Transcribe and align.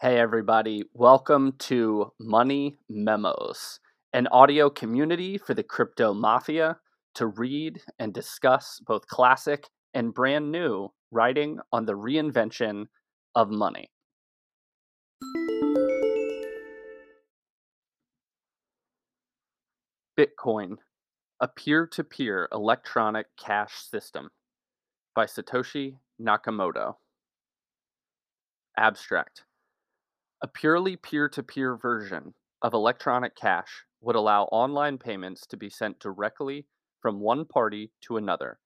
Hey, 0.00 0.18
everybody, 0.18 0.82
welcome 0.92 1.52
to 1.60 2.10
Money 2.18 2.78
Memos, 2.90 3.78
an 4.12 4.26
audio 4.26 4.68
community 4.68 5.38
for 5.38 5.54
the 5.54 5.62
crypto 5.62 6.12
mafia 6.12 6.78
to 7.14 7.28
read 7.28 7.80
and 8.00 8.12
discuss 8.12 8.80
both 8.84 9.06
classic 9.06 9.68
and 9.94 10.12
brand 10.12 10.50
new 10.50 10.88
writing 11.12 11.60
on 11.72 11.86
the 11.86 11.92
reinvention 11.92 12.86
of 13.36 13.50
money. 13.50 13.88
Bitcoin, 20.18 20.78
a 21.38 21.46
peer 21.46 21.86
to 21.86 22.02
peer 22.02 22.48
electronic 22.50 23.26
cash 23.38 23.76
system 23.76 24.30
by 25.14 25.26
Satoshi 25.26 25.98
Nakamoto. 26.20 26.96
Abstract 28.76 29.44
a 30.44 30.46
purely 30.46 30.94
peer 30.94 31.26
to 31.26 31.42
peer 31.42 31.74
version 31.74 32.34
of 32.60 32.74
electronic 32.74 33.34
cash 33.34 33.86
would 34.02 34.14
allow 34.14 34.42
online 34.52 34.98
payments 34.98 35.46
to 35.46 35.56
be 35.56 35.70
sent 35.70 35.98
directly 35.98 36.66
from 37.00 37.18
one 37.18 37.46
party 37.46 37.90
to 38.02 38.18
another 38.18 38.58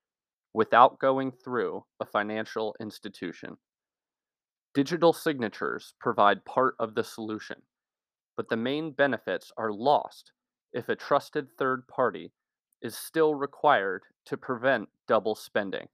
without 0.52 0.98
going 0.98 1.30
through 1.30 1.84
a 2.00 2.04
financial 2.04 2.74
institution. 2.80 3.56
Digital 4.74 5.12
signatures 5.12 5.94
provide 6.00 6.44
part 6.44 6.74
of 6.80 6.96
the 6.96 7.04
solution, 7.04 7.62
but 8.36 8.48
the 8.48 8.56
main 8.56 8.90
benefits 8.90 9.52
are 9.56 9.70
lost 9.70 10.32
if 10.72 10.88
a 10.88 10.96
trusted 10.96 11.46
third 11.56 11.86
party 11.86 12.32
is 12.82 12.96
still 12.96 13.36
required 13.36 14.02
to 14.26 14.36
prevent 14.36 14.88
double 15.06 15.36
spending. 15.36 15.86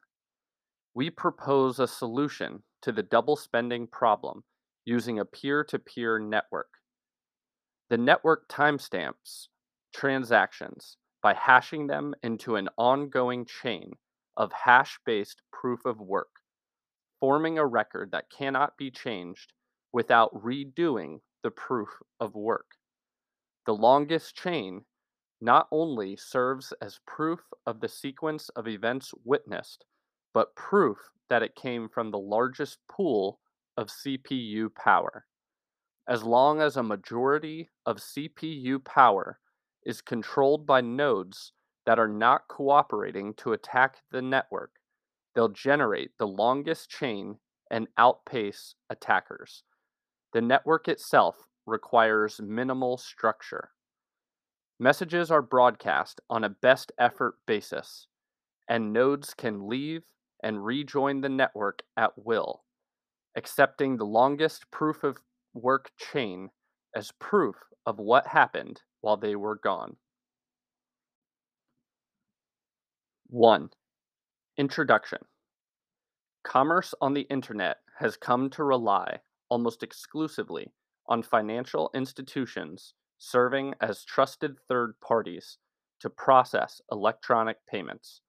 We 0.94 1.10
propose 1.10 1.78
a 1.78 1.86
solution 1.86 2.62
to 2.80 2.90
the 2.90 3.02
double 3.02 3.36
spending 3.36 3.86
problem 3.86 4.44
using 4.84 5.18
a 5.18 5.24
peer 5.24 5.64
to 5.64 5.78
peer 5.78 6.18
network. 6.18 6.68
The 7.90 7.98
network 7.98 8.48
timestamps 8.48 9.48
transactions 9.94 10.96
by 11.22 11.34
hashing 11.34 11.86
them 11.86 12.14
into 12.22 12.56
an 12.56 12.68
ongoing 12.76 13.46
chain 13.46 13.92
of 14.36 14.52
hash 14.52 14.98
based 15.06 15.42
proof 15.52 15.84
of 15.84 16.00
work, 16.00 16.40
forming 17.20 17.58
a 17.58 17.66
record 17.66 18.10
that 18.12 18.30
cannot 18.30 18.76
be 18.76 18.90
changed 18.90 19.52
without 19.92 20.34
redoing 20.34 21.20
the 21.42 21.50
proof 21.50 21.88
of 22.20 22.34
work. 22.34 22.66
The 23.66 23.74
longest 23.74 24.34
chain 24.34 24.84
not 25.40 25.68
only 25.70 26.16
serves 26.16 26.72
as 26.82 27.00
proof 27.06 27.40
of 27.66 27.80
the 27.80 27.88
sequence 27.88 28.48
of 28.50 28.66
events 28.66 29.12
witnessed, 29.24 29.84
but 30.32 30.56
proof 30.56 30.98
that 31.30 31.42
it 31.42 31.54
came 31.54 31.88
from 31.88 32.10
the 32.10 32.18
largest 32.18 32.78
pool 32.90 33.40
of 33.76 33.88
CPU 33.88 34.74
power. 34.74 35.26
As 36.08 36.22
long 36.22 36.60
as 36.60 36.76
a 36.76 36.82
majority 36.82 37.70
of 37.86 37.96
CPU 37.96 38.84
power 38.84 39.38
is 39.84 40.02
controlled 40.02 40.66
by 40.66 40.80
nodes 40.80 41.52
that 41.86 41.98
are 41.98 42.08
not 42.08 42.48
cooperating 42.48 43.34
to 43.34 43.52
attack 43.52 44.02
the 44.10 44.22
network, 44.22 44.72
they'll 45.34 45.48
generate 45.48 46.10
the 46.18 46.26
longest 46.26 46.90
chain 46.90 47.38
and 47.70 47.88
outpace 47.96 48.74
attackers. 48.90 49.64
The 50.32 50.42
network 50.42 50.88
itself 50.88 51.46
requires 51.66 52.40
minimal 52.42 52.98
structure. 52.98 53.70
Messages 54.78 55.30
are 55.30 55.42
broadcast 55.42 56.20
on 56.28 56.44
a 56.44 56.48
best 56.48 56.92
effort 56.98 57.36
basis, 57.46 58.08
and 58.68 58.92
nodes 58.92 59.32
can 59.34 59.68
leave 59.68 60.02
and 60.42 60.64
rejoin 60.64 61.20
the 61.20 61.28
network 61.28 61.82
at 61.96 62.12
will 62.16 62.63
accepting 63.36 63.96
the 63.96 64.04
longest 64.04 64.70
proof 64.70 65.04
of 65.04 65.18
work 65.54 65.90
chain 65.98 66.50
as 66.94 67.12
proof 67.18 67.56
of 67.86 67.98
what 67.98 68.26
happened 68.26 68.82
while 69.00 69.16
they 69.16 69.36
were 69.36 69.56
gone. 69.56 69.96
1. 73.28 73.70
Introduction 74.56 75.18
Commerce 76.44 76.94
on 77.00 77.14
the 77.14 77.22
internet 77.22 77.78
has 77.98 78.16
come 78.16 78.50
to 78.50 78.62
rely 78.62 79.18
almost 79.48 79.82
exclusively 79.82 80.72
on 81.08 81.22
financial 81.22 81.90
institutions 81.94 82.94
serving 83.18 83.74
as 83.80 84.04
trusted 84.04 84.56
third 84.68 84.94
parties 85.00 85.58
to 86.00 86.10
process 86.10 86.80
electronic 86.92 87.56
payments. 87.66 88.20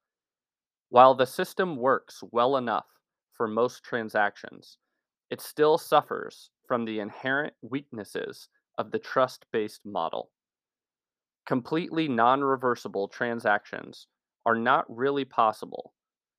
While 0.89 1.15
the 1.15 1.25
system 1.25 1.75
works 1.75 2.23
well 2.31 2.57
enough 2.57 2.85
for 3.33 3.47
most 3.47 3.83
transactions, 3.83 4.77
it 5.29 5.41
still 5.41 5.77
suffers 5.77 6.51
from 6.67 6.85
the 6.85 6.99
inherent 6.99 7.53
weaknesses 7.61 8.47
of 8.77 8.91
the 8.91 8.99
trust 8.99 9.45
based 9.51 9.81
model. 9.85 10.31
Completely 11.45 12.07
non 12.07 12.43
reversible 12.43 13.07
transactions 13.07 14.07
are 14.45 14.55
not 14.55 14.85
really 14.87 15.25
possible 15.25 15.93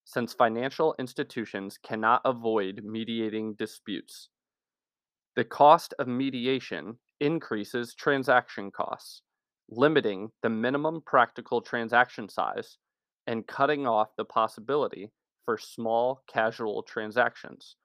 since 0.05 0.33
financial 0.33 0.95
institutions 1.01 1.79
cannot 1.83 2.21
avoid 2.25 2.83
mediating 2.85 3.55
disputes. 3.55 4.29
The 5.35 5.45
cost 5.45 5.95
of 5.99 6.07
mediation 6.07 6.99
increases 7.21 7.95
transaction 7.95 8.71
costs, 8.71 9.23
limiting 9.69 10.31
the 10.43 10.49
minimum 10.49 11.03
practical 11.05 11.61
transaction 11.61 12.29
size 12.29 12.79
and 13.27 13.47
cutting 13.49 13.87
off 13.87 14.15
the 14.17 14.25
possibility 14.25 15.11
for 15.45 15.59
small 15.59 16.23
casual 16.29 16.85
transactions 16.85 17.77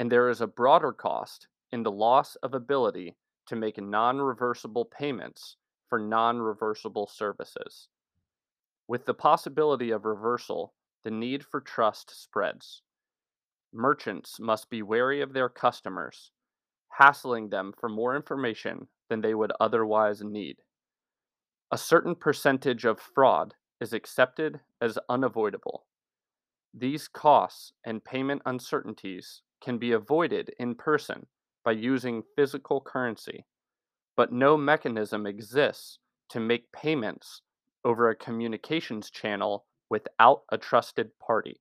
and 0.00 0.10
there 0.10 0.30
is 0.30 0.40
a 0.40 0.46
broader 0.46 0.92
cost 0.92 1.46
in 1.72 1.82
the 1.82 1.90
loss 1.90 2.34
of 2.36 2.54
ability 2.54 3.14
to 3.46 3.54
make 3.54 3.78
non 3.78 4.16
reversible 4.18 4.86
payments 4.86 5.58
for 5.90 5.98
non 5.98 6.38
reversible 6.38 7.06
services. 7.06 7.88
With 8.88 9.04
the 9.04 9.12
possibility 9.12 9.90
of 9.90 10.06
reversal, 10.06 10.72
the 11.04 11.10
need 11.10 11.44
for 11.44 11.60
trust 11.60 12.18
spreads. 12.18 12.80
Merchants 13.74 14.40
must 14.40 14.70
be 14.70 14.80
wary 14.80 15.20
of 15.20 15.34
their 15.34 15.50
customers, 15.50 16.30
hassling 16.88 17.50
them 17.50 17.70
for 17.78 17.90
more 17.90 18.16
information 18.16 18.88
than 19.10 19.20
they 19.20 19.34
would 19.34 19.52
otherwise 19.60 20.22
need. 20.22 20.56
A 21.72 21.76
certain 21.76 22.14
percentage 22.14 22.86
of 22.86 22.98
fraud 22.98 23.52
is 23.82 23.92
accepted 23.92 24.60
as 24.80 24.98
unavoidable. 25.10 25.84
These 26.72 27.06
costs 27.06 27.74
and 27.84 28.02
payment 28.02 28.40
uncertainties 28.46 29.42
can 29.62 29.78
be 29.78 29.92
avoided 29.92 30.50
in 30.58 30.74
person 30.74 31.26
by 31.64 31.72
using 31.72 32.22
physical 32.36 32.80
currency, 32.80 33.44
but 34.16 34.32
no 34.32 34.56
mechanism 34.56 35.26
exists 35.26 35.98
to 36.30 36.40
make 36.40 36.72
payments 36.72 37.42
over 37.84 38.08
a 38.08 38.16
communications 38.16 39.10
channel 39.10 39.66
without 39.90 40.42
a 40.50 40.58
trusted 40.58 41.10
party. 41.18 41.60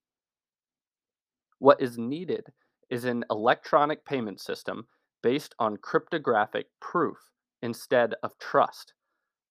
What 1.59 1.81
is 1.81 1.97
needed 1.97 2.45
is 2.89 3.05
an 3.05 3.25
electronic 3.29 4.05
payment 4.05 4.39
system 4.39 4.87
based 5.21 5.53
on 5.59 5.77
cryptographic 5.77 6.67
proof 6.79 7.17
instead 7.61 8.15
of 8.23 8.37
trust, 8.39 8.93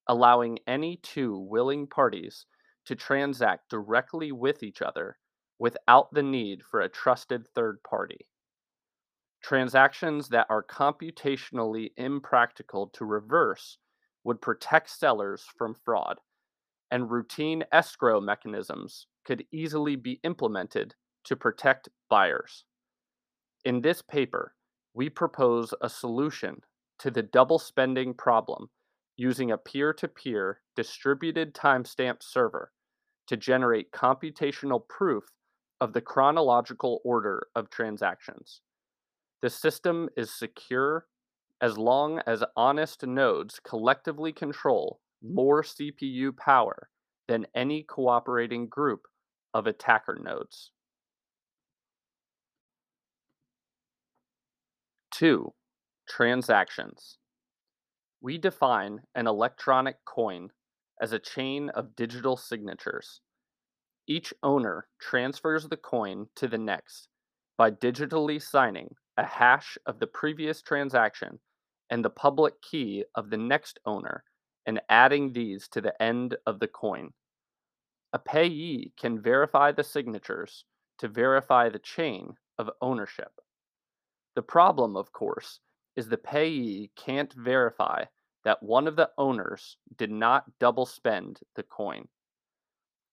allowing 0.06 0.58
any 0.66 0.98
two 1.02 1.38
willing 1.38 1.86
parties 1.86 2.46
to 2.86 2.94
transact 2.94 3.68
directly 3.68 4.32
with 4.32 4.62
each 4.62 4.80
other 4.80 5.18
without 5.58 6.12
the 6.12 6.22
need 6.22 6.62
for 6.62 6.80
a 6.80 6.88
trusted 6.88 7.46
third 7.54 7.78
party. 7.82 8.26
Transactions 9.42 10.28
that 10.28 10.46
are 10.50 10.62
computationally 10.62 11.92
impractical 11.96 12.88
to 12.88 13.04
reverse 13.04 13.78
would 14.24 14.42
protect 14.42 14.90
sellers 14.90 15.46
from 15.56 15.74
fraud, 15.74 16.20
and 16.90 17.10
routine 17.10 17.64
escrow 17.72 18.20
mechanisms 18.20 19.06
could 19.24 19.44
easily 19.52 19.96
be 19.96 20.20
implemented 20.24 20.94
to 21.24 21.36
protect 21.36 21.88
buyers. 22.10 22.64
In 23.64 23.80
this 23.80 24.02
paper, 24.02 24.54
we 24.94 25.08
propose 25.08 25.72
a 25.80 25.88
solution 25.88 26.62
to 26.98 27.10
the 27.10 27.22
double 27.22 27.58
spending 27.58 28.14
problem 28.14 28.68
using 29.16 29.50
a 29.50 29.58
peer 29.58 29.92
to 29.92 30.08
peer 30.08 30.60
distributed 30.76 31.54
timestamp 31.54 32.22
server 32.22 32.72
to 33.26 33.36
generate 33.36 33.92
computational 33.92 34.86
proof 34.88 35.24
of 35.80 35.92
the 35.92 36.00
chronological 36.00 37.00
order 37.04 37.46
of 37.54 37.70
transactions. 37.70 38.60
The 39.40 39.50
system 39.50 40.08
is 40.16 40.32
secure 40.32 41.06
as 41.60 41.78
long 41.78 42.20
as 42.26 42.42
honest 42.56 43.06
nodes 43.06 43.60
collectively 43.60 44.32
control 44.32 45.00
more 45.22 45.62
CPU 45.62 46.36
power 46.36 46.88
than 47.26 47.46
any 47.54 47.82
cooperating 47.82 48.68
group 48.68 49.02
of 49.54 49.66
attacker 49.66 50.18
nodes. 50.20 50.72
2. 55.12 55.52
Transactions. 56.08 57.18
We 58.20 58.38
define 58.38 59.00
an 59.14 59.26
electronic 59.26 60.04
coin 60.04 60.50
as 61.00 61.12
a 61.12 61.18
chain 61.18 61.70
of 61.70 61.94
digital 61.96 62.36
signatures. 62.36 63.20
Each 64.06 64.32
owner 64.42 64.88
transfers 65.00 65.68
the 65.68 65.76
coin 65.76 66.26
to 66.36 66.48
the 66.48 66.58
next 66.58 67.08
by 67.56 67.70
digitally 67.70 68.40
signing 68.40 68.94
a 69.18 69.24
hash 69.24 69.76
of 69.84 69.98
the 69.98 70.06
previous 70.06 70.62
transaction 70.62 71.38
and 71.90 72.04
the 72.04 72.10
public 72.10 72.54
key 72.62 73.04
of 73.16 73.28
the 73.28 73.36
next 73.36 73.78
owner 73.84 74.22
and 74.64 74.80
adding 74.88 75.32
these 75.32 75.68
to 75.68 75.80
the 75.80 76.00
end 76.00 76.36
of 76.46 76.60
the 76.60 76.68
coin. 76.68 77.10
A 78.12 78.18
payee 78.18 78.92
can 78.96 79.20
verify 79.20 79.72
the 79.72 79.82
signatures 79.82 80.64
to 80.98 81.08
verify 81.08 81.68
the 81.68 81.80
chain 81.80 82.34
of 82.58 82.70
ownership. 82.80 83.32
The 84.36 84.42
problem, 84.42 84.96
of 84.96 85.12
course, 85.12 85.60
is 85.96 86.08
the 86.08 86.16
payee 86.16 86.90
can't 86.96 87.32
verify 87.32 88.04
that 88.44 88.62
one 88.62 88.86
of 88.86 88.94
the 88.94 89.10
owners 89.18 89.78
did 89.96 90.10
not 90.10 90.44
double 90.60 90.86
spend 90.86 91.40
the 91.56 91.64
coin. 91.64 92.06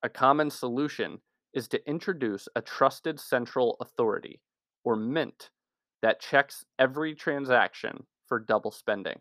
A 0.04 0.10
common 0.10 0.52
solution 0.52 1.20
is 1.54 1.68
to 1.70 1.90
introduce 1.90 2.48
a 2.56 2.62
trusted 2.62 3.20
central 3.20 3.78
authority, 3.80 4.40
or 4.84 4.96
mint, 4.96 5.50
that 6.06 6.20
checks 6.20 6.64
every 6.78 7.16
transaction 7.16 8.06
for 8.28 8.40
double 8.40 8.70
spending. 8.70 9.20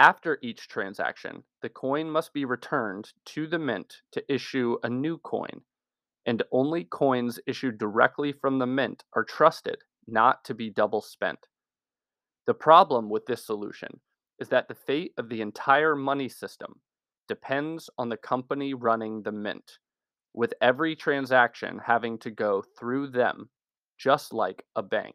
After 0.00 0.36
each 0.42 0.66
transaction, 0.66 1.44
the 1.62 1.68
coin 1.68 2.10
must 2.10 2.32
be 2.32 2.44
returned 2.44 3.12
to 3.26 3.46
the 3.46 3.60
mint 3.60 3.94
to 4.10 4.24
issue 4.28 4.76
a 4.82 4.90
new 4.90 5.18
coin, 5.18 5.60
and 6.26 6.42
only 6.50 6.82
coins 6.82 7.38
issued 7.46 7.78
directly 7.78 8.32
from 8.32 8.58
the 8.58 8.66
mint 8.66 9.04
are 9.14 9.22
trusted 9.22 9.76
not 10.08 10.44
to 10.46 10.52
be 10.52 10.68
double 10.68 11.00
spent. 11.00 11.46
The 12.48 12.54
problem 12.54 13.08
with 13.08 13.26
this 13.26 13.46
solution 13.46 14.00
is 14.40 14.48
that 14.48 14.66
the 14.66 14.74
fate 14.74 15.12
of 15.16 15.28
the 15.28 15.42
entire 15.42 15.94
money 15.94 16.28
system 16.28 16.80
depends 17.28 17.88
on 17.96 18.08
the 18.08 18.16
company 18.16 18.74
running 18.74 19.22
the 19.22 19.30
mint, 19.30 19.78
with 20.34 20.54
every 20.60 20.96
transaction 20.96 21.78
having 21.86 22.18
to 22.18 22.32
go 22.32 22.64
through 22.76 23.10
them, 23.10 23.48
just 23.96 24.34
like 24.34 24.64
a 24.74 24.82
bank. 24.82 25.14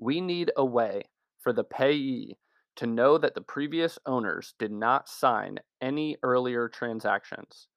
We 0.00 0.22
need 0.22 0.50
a 0.56 0.64
way 0.64 1.02
for 1.38 1.52
the 1.52 1.62
payee 1.62 2.38
to 2.76 2.86
know 2.86 3.18
that 3.18 3.34
the 3.34 3.42
previous 3.42 3.98
owners 4.06 4.54
did 4.58 4.72
not 4.72 5.10
sign 5.10 5.58
any 5.82 6.16
earlier 6.22 6.68
transactions. 6.68 7.68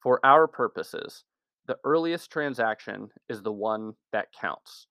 For 0.00 0.24
our 0.24 0.46
purposes, 0.46 1.24
the 1.66 1.76
earliest 1.82 2.30
transaction 2.30 3.08
is 3.28 3.42
the 3.42 3.52
one 3.52 3.94
that 4.12 4.32
counts. 4.32 4.86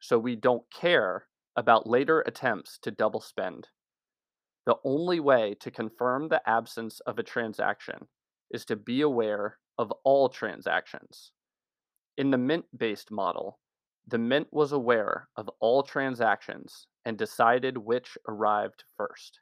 So 0.00 0.18
we 0.18 0.34
don't 0.34 0.64
care 0.72 1.26
about 1.54 1.88
later 1.88 2.20
attempts 2.22 2.80
to 2.82 2.90
double 2.90 3.20
spend. 3.20 3.68
The 4.66 4.76
only 4.84 5.20
way 5.20 5.54
to 5.60 5.70
confirm 5.70 6.28
the 6.28 6.42
absence 6.48 6.98
of 7.06 7.20
a 7.20 7.22
transaction 7.22 8.08
is 8.50 8.64
to 8.64 8.74
be 8.74 9.02
aware 9.02 9.58
of 9.78 9.92
all 10.02 10.28
transactions. 10.28 11.30
In 12.16 12.32
the 12.32 12.38
Mint 12.38 12.64
based 12.76 13.12
model, 13.12 13.60
the 14.10 14.18
Mint 14.18 14.48
was 14.50 14.72
aware 14.72 15.28
of 15.36 15.50
all 15.60 15.82
transactions 15.82 16.86
and 17.04 17.18
decided 17.18 17.76
which 17.76 18.16
arrived 18.26 18.84
first. 18.96 19.40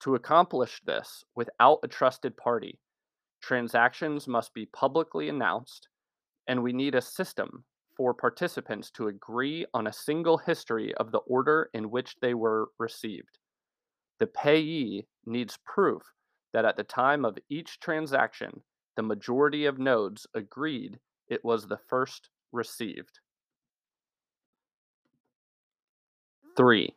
To 0.00 0.16
accomplish 0.16 0.80
this 0.84 1.22
without 1.36 1.78
a 1.84 1.88
trusted 1.88 2.36
party, 2.36 2.80
transactions 3.40 4.26
must 4.26 4.52
be 4.52 4.66
publicly 4.66 5.28
announced, 5.28 5.86
and 6.48 6.60
we 6.62 6.72
need 6.72 6.96
a 6.96 7.00
system 7.00 7.64
for 7.96 8.12
participants 8.14 8.90
to 8.92 9.06
agree 9.06 9.64
on 9.72 9.86
a 9.86 9.92
single 9.92 10.38
history 10.38 10.92
of 10.96 11.12
the 11.12 11.18
order 11.18 11.70
in 11.72 11.90
which 11.90 12.16
they 12.20 12.34
were 12.34 12.70
received. 12.80 13.38
The 14.18 14.26
payee 14.26 15.06
needs 15.24 15.56
proof 15.64 16.02
that 16.52 16.64
at 16.64 16.76
the 16.76 16.84
time 16.84 17.24
of 17.24 17.38
each 17.48 17.78
transaction, 17.78 18.62
the 18.96 19.02
majority 19.04 19.66
of 19.66 19.78
nodes 19.78 20.26
agreed 20.34 20.98
it 21.28 21.44
was 21.44 21.66
the 21.68 21.78
first 21.88 22.28
received. 22.50 23.20
3. 26.58 26.92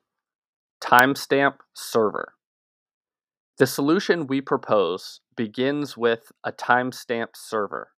Timestamp 0.84 1.58
server. 1.76 2.34
The 3.60 3.68
solution 3.68 4.26
we 4.26 4.42
propose 4.42 5.22
begins 5.38 5.96
with 5.96 6.32
a 6.44 6.52
timestamp 6.52 7.36
server. 7.36 7.90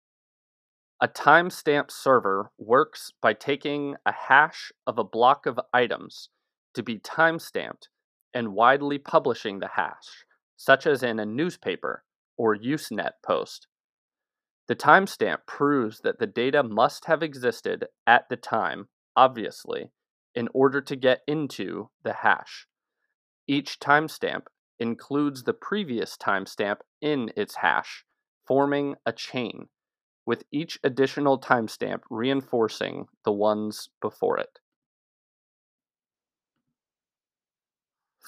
A 1.00 1.08
timestamp 1.08 1.90
server 1.90 2.52
works 2.58 3.14
by 3.22 3.32
taking 3.32 3.96
a 4.06 4.12
hash 4.12 4.74
of 4.86 5.00
a 5.00 5.06
block 5.06 5.46
of 5.46 5.58
items 5.74 6.28
to 6.74 6.84
be 6.84 7.00
timestamped 7.00 7.88
and 8.34 8.54
widely 8.54 8.98
publishing 8.98 9.60
the 9.60 9.70
hash, 9.76 10.26
such 10.58 10.86
as 10.86 11.02
in 11.02 11.18
a 11.18 11.26
newspaper 11.26 12.04
or 12.38 12.58
Usenet 12.58 13.14
post. 13.26 13.68
The 14.68 14.76
timestamp 14.76 15.48
proves 15.48 16.02
that 16.02 16.20
the 16.20 16.28
data 16.28 16.62
must 16.62 17.06
have 17.06 17.24
existed 17.24 17.86
at 18.06 18.28
the 18.30 18.36
time, 18.36 18.90
obviously, 19.16 19.92
in 20.36 20.50
order 20.54 20.82
to 20.82 20.96
get 20.96 21.22
into 21.28 21.90
the 22.04 22.14
hash. 22.14 22.68
Each 23.48 23.80
timestamp 23.80 24.44
includes 24.80 25.44
the 25.44 25.54
previous 25.54 26.18
timestamp 26.18 26.78
in 27.02 27.32
its 27.36 27.56
hash, 27.56 28.06
forming 28.46 28.96
a 29.06 29.12
chain 29.12 29.68
with 30.26 30.44
each 30.52 30.80
additional 30.84 31.40
timestamp 31.40 32.02
reinforcing 32.10 33.08
the 33.26 33.32
ones 33.32 33.90
before 34.02 34.38
it. 34.38 34.60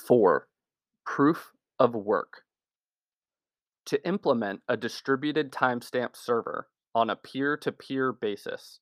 4. 0.08 0.48
Proof 1.06 1.54
of 1.80 1.96
work. 1.96 2.44
To 3.86 4.08
implement 4.08 4.62
a 4.68 4.76
distributed 4.76 5.52
timestamp 5.52 6.16
server 6.16 6.68
on 6.94 7.10
a 7.10 7.16
peer 7.16 7.56
to 7.58 7.72
peer 7.72 8.12
basis, 8.12 8.80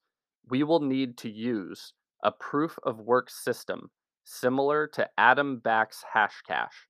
we 0.50 0.64
will 0.64 0.80
need 0.80 1.18
to 1.18 1.30
use 1.30 1.94
a 2.24 2.32
proof 2.32 2.80
of 2.84 3.00
work 3.00 3.30
system 3.30 3.92
similar 4.24 4.88
to 4.88 5.10
Adam 5.18 5.60
Back's 5.60 6.04
Hashcash 6.16 6.88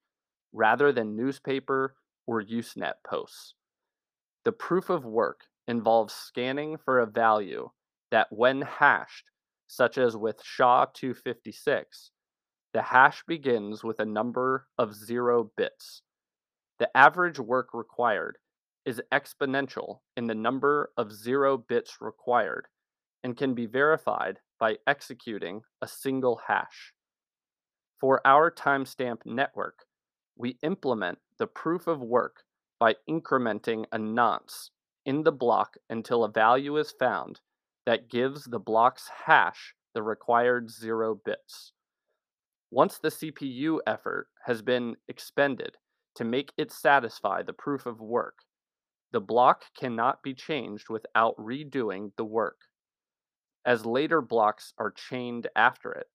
rather 0.54 0.92
than 0.92 1.16
newspaper 1.16 1.96
or 2.28 2.42
Usenet 2.42 2.94
posts. 3.06 3.56
The 4.46 4.52
proof 4.52 4.90
of 4.90 5.04
work 5.04 5.42
involves 5.68 6.14
scanning 6.14 6.78
for 6.78 7.00
a 7.00 7.08
value 7.08 7.70
that, 8.12 8.28
when 8.30 8.62
hashed, 8.62 9.32
such 9.68 9.98
as 9.98 10.16
with 10.16 10.42
SHA-256, 10.44 12.12
the 12.74 12.82
hash 12.82 13.24
begins 13.28 13.84
with 13.84 14.00
a 14.00 14.06
number 14.06 14.68
of 14.78 14.94
zero 14.94 15.52
bits. 15.58 16.04
The 16.80 16.96
average 16.96 17.40
work 17.40 17.70
required 17.74 18.38
is 18.86 19.02
exponential 19.12 20.00
in 20.18 20.28
the 20.28 20.36
number 20.36 20.92
of 20.98 21.12
zero 21.12 21.58
bits 21.58 21.98
required 22.02 22.68
and 23.24 23.38
can 23.38 23.54
be 23.54 23.66
verified 23.66 24.40
by 24.60 24.78
executing 24.86 25.62
a 25.82 25.88
single 25.88 26.42
hash. 26.48 26.94
For 28.00 28.22
our 28.26 28.52
timestamp 28.52 29.26
network, 29.26 29.86
we 30.36 30.58
implement 30.62 31.20
the 31.38 31.48
proof 31.48 31.88
of 31.88 32.02
work 32.02 32.44
by 32.80 32.96
incrementing 33.10 33.86
a 33.92 33.98
nonce 33.98 34.72
in 35.06 35.24
the 35.24 35.32
block 35.32 35.78
until 35.90 36.24
a 36.24 36.32
value 36.32 36.78
is 36.78 36.94
found 37.00 37.40
that 37.86 38.10
gives 38.10 38.46
the 38.46 38.60
block's 38.60 39.10
hash 39.26 39.76
the 39.94 40.04
required 40.04 40.70
zero 40.70 41.20
bits. 41.24 41.74
Once 42.72 42.98
the 42.98 43.10
CPU 43.10 43.80
effort 43.86 44.28
has 44.46 44.62
been 44.62 44.96
expended 45.08 45.78
to 46.16 46.24
make 46.24 46.52
it 46.58 46.72
satisfy 46.72 47.44
the 47.44 47.54
proof 47.54 47.86
of 47.86 48.02
work, 48.02 48.40
the 49.12 49.22
block 49.22 49.66
cannot 49.78 50.24
be 50.24 50.34
changed 50.34 50.90
without 50.90 51.38
redoing 51.38 52.12
the 52.18 52.26
work. 52.26 52.58
As 53.66 53.86
later 53.86 54.22
blocks 54.22 54.74
are 54.78 54.92
chained 54.92 55.48
after 55.56 55.92
it, 55.92 56.08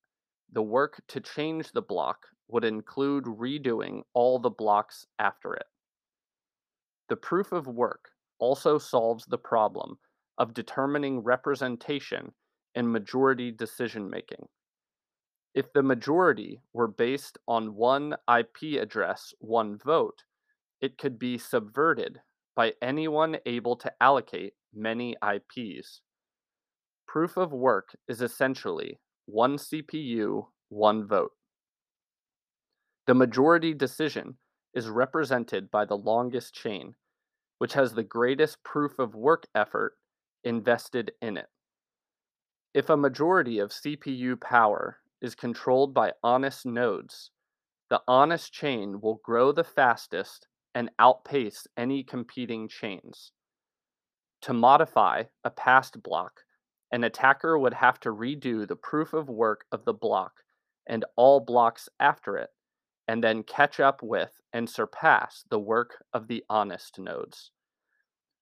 the 0.52 0.62
work 0.62 1.00
to 1.08 1.20
change 1.20 1.72
the 1.72 1.82
block 1.82 2.26
would 2.48 2.64
include 2.64 3.24
redoing 3.24 4.02
all 4.14 4.38
the 4.38 4.50
blocks 4.50 5.06
after 5.18 5.54
it. 5.54 5.66
The 7.08 7.16
proof 7.16 7.52
of 7.52 7.66
work 7.66 8.10
also 8.38 8.78
solves 8.78 9.24
the 9.26 9.38
problem 9.38 9.98
of 10.36 10.54
determining 10.54 11.20
representation 11.20 12.32
in 12.74 12.90
majority 12.90 13.50
decision 13.50 14.08
making. 14.08 14.46
If 15.54 15.72
the 15.72 15.82
majority 15.82 16.60
were 16.72 16.86
based 16.86 17.38
on 17.48 17.74
one 17.74 18.14
IP 18.32 18.80
address, 18.80 19.32
one 19.40 19.78
vote, 19.78 20.22
it 20.80 20.98
could 20.98 21.18
be 21.18 21.38
subverted 21.38 22.20
by 22.54 22.74
anyone 22.82 23.38
able 23.46 23.76
to 23.76 23.92
allocate 24.00 24.54
many 24.72 25.16
IPs. 25.22 26.02
Proof 27.08 27.38
of 27.38 27.52
work 27.52 27.96
is 28.06 28.20
essentially 28.20 29.00
one 29.24 29.56
CPU, 29.56 30.48
one 30.68 31.08
vote. 31.08 31.32
The 33.06 33.14
majority 33.14 33.72
decision 33.72 34.36
is 34.74 34.90
represented 34.90 35.70
by 35.70 35.86
the 35.86 35.96
longest 35.96 36.52
chain, 36.52 36.96
which 37.56 37.72
has 37.72 37.94
the 37.94 38.02
greatest 38.02 38.62
proof 38.62 38.98
of 38.98 39.14
work 39.14 39.46
effort 39.54 39.94
invested 40.44 41.12
in 41.22 41.38
it. 41.38 41.48
If 42.74 42.90
a 42.90 42.96
majority 42.96 43.58
of 43.58 43.70
CPU 43.70 44.38
power 44.38 44.98
is 45.22 45.34
controlled 45.34 45.94
by 45.94 46.12
honest 46.22 46.66
nodes, 46.66 47.30
the 47.88 48.02
honest 48.06 48.52
chain 48.52 49.00
will 49.00 49.18
grow 49.24 49.50
the 49.50 49.64
fastest 49.64 50.46
and 50.74 50.90
outpace 50.98 51.66
any 51.74 52.04
competing 52.04 52.68
chains. 52.68 53.32
To 54.42 54.52
modify 54.52 55.24
a 55.42 55.50
past 55.50 56.02
block, 56.02 56.42
an 56.90 57.04
attacker 57.04 57.58
would 57.58 57.74
have 57.74 58.00
to 58.00 58.10
redo 58.10 58.66
the 58.66 58.76
proof 58.76 59.12
of 59.12 59.28
work 59.28 59.64
of 59.72 59.84
the 59.84 59.92
block 59.92 60.32
and 60.86 61.04
all 61.16 61.40
blocks 61.40 61.88
after 62.00 62.36
it, 62.36 62.50
and 63.06 63.22
then 63.22 63.42
catch 63.42 63.80
up 63.80 64.02
with 64.02 64.40
and 64.52 64.68
surpass 64.68 65.44
the 65.50 65.58
work 65.58 66.02
of 66.12 66.28
the 66.28 66.44
honest 66.48 66.98
nodes. 66.98 67.50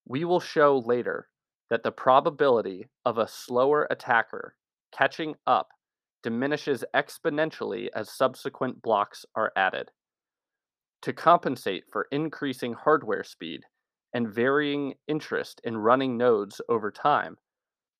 We 0.06 0.24
will 0.24 0.40
show 0.40 0.78
later 0.78 1.28
that 1.70 1.82
the 1.82 1.90
probability 1.90 2.88
of 3.04 3.18
a 3.18 3.26
slower 3.26 3.88
attacker 3.90 4.54
catching 4.92 5.34
up 5.46 5.68
diminishes 6.22 6.84
exponentially 6.94 7.88
as 7.94 8.10
subsequent 8.10 8.82
blocks 8.82 9.24
are 9.34 9.52
added. 9.56 9.90
To 11.02 11.12
compensate 11.12 11.84
for 11.90 12.08
increasing 12.10 12.72
hardware 12.72 13.24
speed 13.24 13.62
and 14.12 14.32
varying 14.32 14.94
interest 15.08 15.60
in 15.64 15.76
running 15.76 16.16
nodes 16.16 16.60
over 16.68 16.90
time, 16.90 17.36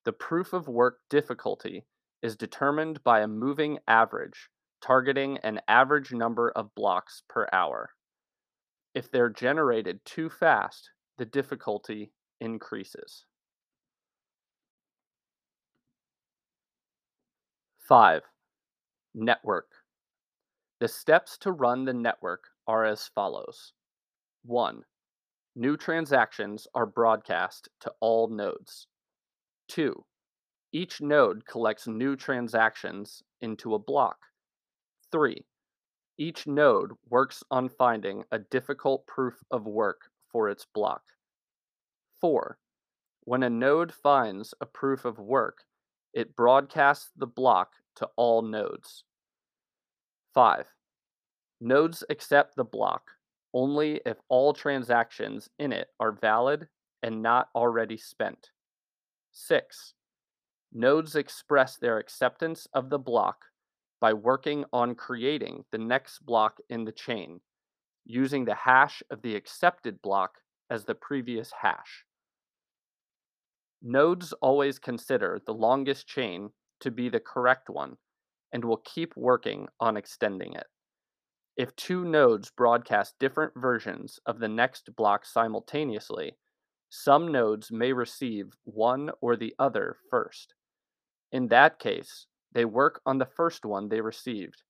the 0.07 0.13
proof 0.13 0.53
of 0.53 0.69
work 0.69 1.01
difficulty 1.11 1.85
is 2.23 2.37
determined 2.37 3.03
by 3.03 3.21
a 3.21 3.29
moving 3.29 3.79
average 3.89 4.49
targeting 4.81 5.37
an 5.39 5.61
average 5.67 6.13
number 6.13 6.53
of 6.53 6.73
blocks 6.77 7.25
per 7.29 7.49
hour. 7.53 7.91
If 8.95 9.11
they're 9.11 9.31
generated 9.31 9.99
too 10.05 10.31
fast, 10.31 10.91
the 11.19 11.25
difficulty 11.25 12.13
increases. 12.41 13.25
5. 17.89 18.23
Network. 19.13 19.73
The 20.79 20.87
steps 20.87 21.37
to 21.39 21.51
run 21.51 21.85
the 21.85 21.95
network 21.95 22.45
are 22.69 22.85
as 22.85 23.11
follows 23.13 23.73
1. 24.45 24.83
New 25.57 25.77
transactions 25.77 26.69
are 26.77 26.87
broadcast 26.87 27.69
to 27.81 27.93
all 28.01 28.29
nodes. 28.29 28.87
2. 29.69 30.05
Each 30.73 31.01
node 31.01 31.47
collects 31.47 31.87
new 31.87 32.17
transactions 32.17 33.23
into 33.41 33.75
a 33.75 33.79
block. 33.79 34.19
3. 35.13 35.45
Each 36.19 36.47
node 36.47 36.93
works 37.09 37.43
on 37.51 37.69
finding 37.69 38.25
a 38.31 38.39
difficult 38.39 39.07
proof 39.07 39.35
of 39.51 39.67
work 39.67 40.11
for 40.31 40.49
its 40.49 40.67
block. 40.75 41.03
4. 42.21 42.59
When 43.25 43.43
a 43.43 43.51
node 43.51 43.93
finds 43.93 44.55
a 44.61 44.67
proof 44.67 45.05
of 45.05 45.19
work, 45.19 45.65
it 46.13 46.37
broadcasts 46.37 47.11
the 47.17 47.27
block 47.27 47.73
to 47.97 48.09
all 48.17 48.43
nodes. 48.43 49.05
5. 50.35 50.67
Nodes 51.61 52.05
accept 52.11 52.57
the 52.57 52.65
block 52.65 53.11
only 53.55 54.03
if 54.05 54.19
all 54.29 54.53
transactions 54.53 55.49
in 55.59 55.73
it 55.73 55.89
are 55.99 56.13
valid 56.13 56.69
and 57.03 57.23
not 57.23 57.49
already 57.55 57.97
spent. 57.97 58.51
6. 59.39 59.93
Nodes 60.73 61.15
express 61.15 61.77
their 61.77 61.99
acceptance 61.99 62.67
of 62.73 62.89
the 62.89 62.99
block 62.99 63.45
by 64.01 64.15
working 64.15 64.65
on 64.73 64.95
creating 64.95 65.65
the 65.71 65.79
next 65.79 66.25
block 66.25 66.57
in 66.71 66.85
the 66.85 66.93
chain, 66.93 67.41
using 68.07 68.47
the 68.47 68.55
hash 68.55 69.03
of 69.11 69.21
the 69.21 69.37
accepted 69.37 70.01
block 70.01 70.39
as 70.71 70.85
the 70.85 70.95
previous 70.95 71.53
hash. 71.61 72.05
Nodes 73.83 74.33
always 74.41 74.79
consider 74.79 75.39
the 75.45 75.55
longest 75.55 76.07
chain 76.09 76.51
to 76.81 76.91
be 76.91 77.11
the 77.11 77.21
correct 77.21 77.69
one 77.69 77.97
and 78.53 78.65
will 78.65 78.83
keep 78.87 79.15
working 79.17 79.69
on 79.81 79.99
extending 79.99 80.55
it. 80.55 80.67
If 81.59 81.77
two 81.77 82.07
nodes 82.07 82.51
broadcast 82.51 83.15
different 83.21 83.53
versions 83.55 84.19
of 84.25 84.39
the 84.39 84.49
next 84.49 84.97
block 84.97 85.27
simultaneously, 85.27 86.37
some 86.89 87.33
nodes 87.33 87.71
may 87.73 87.93
receive 87.93 88.53
one 88.65 89.11
or 89.21 89.37
the 89.37 89.55
other 89.59 89.97
first. 90.11 90.55
In 91.33 91.49
that 91.49 91.79
case, 91.79 92.27
they 92.53 92.65
work 92.65 93.01
on 93.05 93.19
the 93.19 93.27
first 93.27 93.65
one 93.65 93.89
they 93.89 94.01
received, 94.01 94.63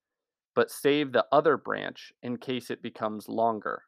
but 0.55 0.71
save 0.71 1.13
the 1.13 1.27
other 1.31 1.57
branch 1.57 2.13
in 2.23 2.39
case 2.39 2.71
it 2.71 2.83
becomes 2.83 3.29
longer. 3.29 3.83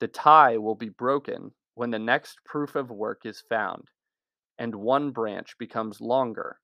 The 0.00 0.08
tie 0.08 0.56
will 0.56 0.74
be 0.74 0.88
broken 0.88 1.52
when 1.74 1.90
the 1.90 1.98
next 1.98 2.38
proof 2.44 2.76
of 2.76 2.90
work 2.90 3.22
is 3.24 3.42
found, 3.48 3.88
and 4.58 4.74
one 4.74 5.10
branch 5.10 5.56
becomes 5.58 6.00
longer. 6.00 6.58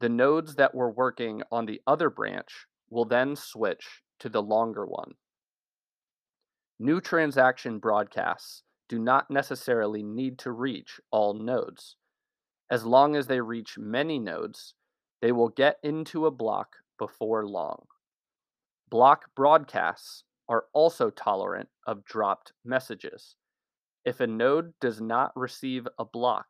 The 0.00 0.08
nodes 0.08 0.54
that 0.56 0.74
were 0.74 0.90
working 0.90 1.42
on 1.50 1.64
the 1.64 1.80
other 1.86 2.10
branch 2.10 2.66
will 2.90 3.06
then 3.06 3.34
switch 3.34 4.02
to 4.20 4.28
the 4.28 4.42
longer 4.42 4.84
one. 4.84 5.14
New 6.78 7.00
transaction 7.00 7.78
broadcasts 7.78 8.62
do 8.88 8.98
not 8.98 9.30
necessarily 9.30 10.02
need 10.02 10.38
to 10.40 10.52
reach 10.52 11.00
all 11.10 11.34
nodes. 11.34 11.96
As 12.70 12.84
long 12.84 13.16
as 13.16 13.26
they 13.26 13.40
reach 13.40 13.78
many 13.78 14.18
nodes, 14.18 14.74
they 15.20 15.32
will 15.32 15.48
get 15.48 15.78
into 15.82 16.26
a 16.26 16.30
block 16.30 16.76
before 16.98 17.46
long. 17.46 17.86
Block 18.90 19.24
broadcasts 19.34 20.24
are 20.48 20.66
also 20.72 21.10
tolerant 21.10 21.68
of 21.86 22.04
dropped 22.04 22.52
messages. 22.64 23.36
If 24.04 24.20
a 24.20 24.26
node 24.26 24.72
does 24.80 25.00
not 25.00 25.32
receive 25.34 25.88
a 25.98 26.04
block, 26.04 26.46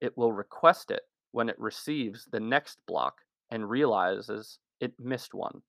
it 0.00 0.16
will 0.16 0.32
request 0.32 0.90
it 0.90 1.02
when 1.32 1.48
it 1.48 1.58
receives 1.58 2.26
the 2.30 2.40
next 2.40 2.78
block 2.86 3.14
and 3.50 3.68
realizes 3.68 4.58
it 4.80 4.92
missed 4.98 5.34
one. 5.34 5.62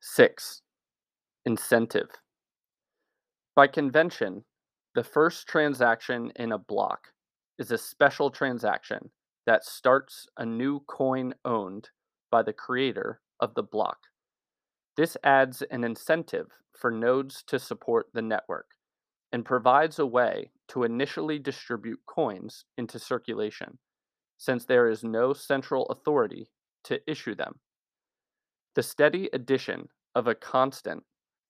6. 0.00 0.62
Incentive. 1.48 2.10
By 3.56 3.68
convention, 3.68 4.44
the 4.94 5.02
first 5.02 5.46
transaction 5.46 6.30
in 6.36 6.52
a 6.52 6.58
block 6.58 7.08
is 7.58 7.70
a 7.70 7.78
special 7.78 8.30
transaction 8.30 9.08
that 9.46 9.64
starts 9.64 10.26
a 10.36 10.44
new 10.44 10.80
coin 10.80 11.32
owned 11.46 11.88
by 12.30 12.42
the 12.42 12.52
creator 12.52 13.22
of 13.40 13.54
the 13.54 13.62
block. 13.62 13.96
This 14.98 15.16
adds 15.24 15.62
an 15.70 15.84
incentive 15.84 16.48
for 16.76 16.90
nodes 16.90 17.42
to 17.46 17.58
support 17.58 18.08
the 18.12 18.20
network 18.20 18.66
and 19.32 19.42
provides 19.42 19.98
a 19.98 20.04
way 20.04 20.50
to 20.68 20.84
initially 20.84 21.38
distribute 21.38 22.00
coins 22.04 22.66
into 22.76 22.98
circulation, 22.98 23.78
since 24.36 24.66
there 24.66 24.86
is 24.86 25.02
no 25.02 25.32
central 25.32 25.86
authority 25.86 26.50
to 26.84 27.00
issue 27.10 27.34
them. 27.34 27.58
The 28.74 28.82
steady 28.82 29.30
addition 29.32 29.88
of 30.14 30.26
a 30.26 30.34
constant 30.34 31.04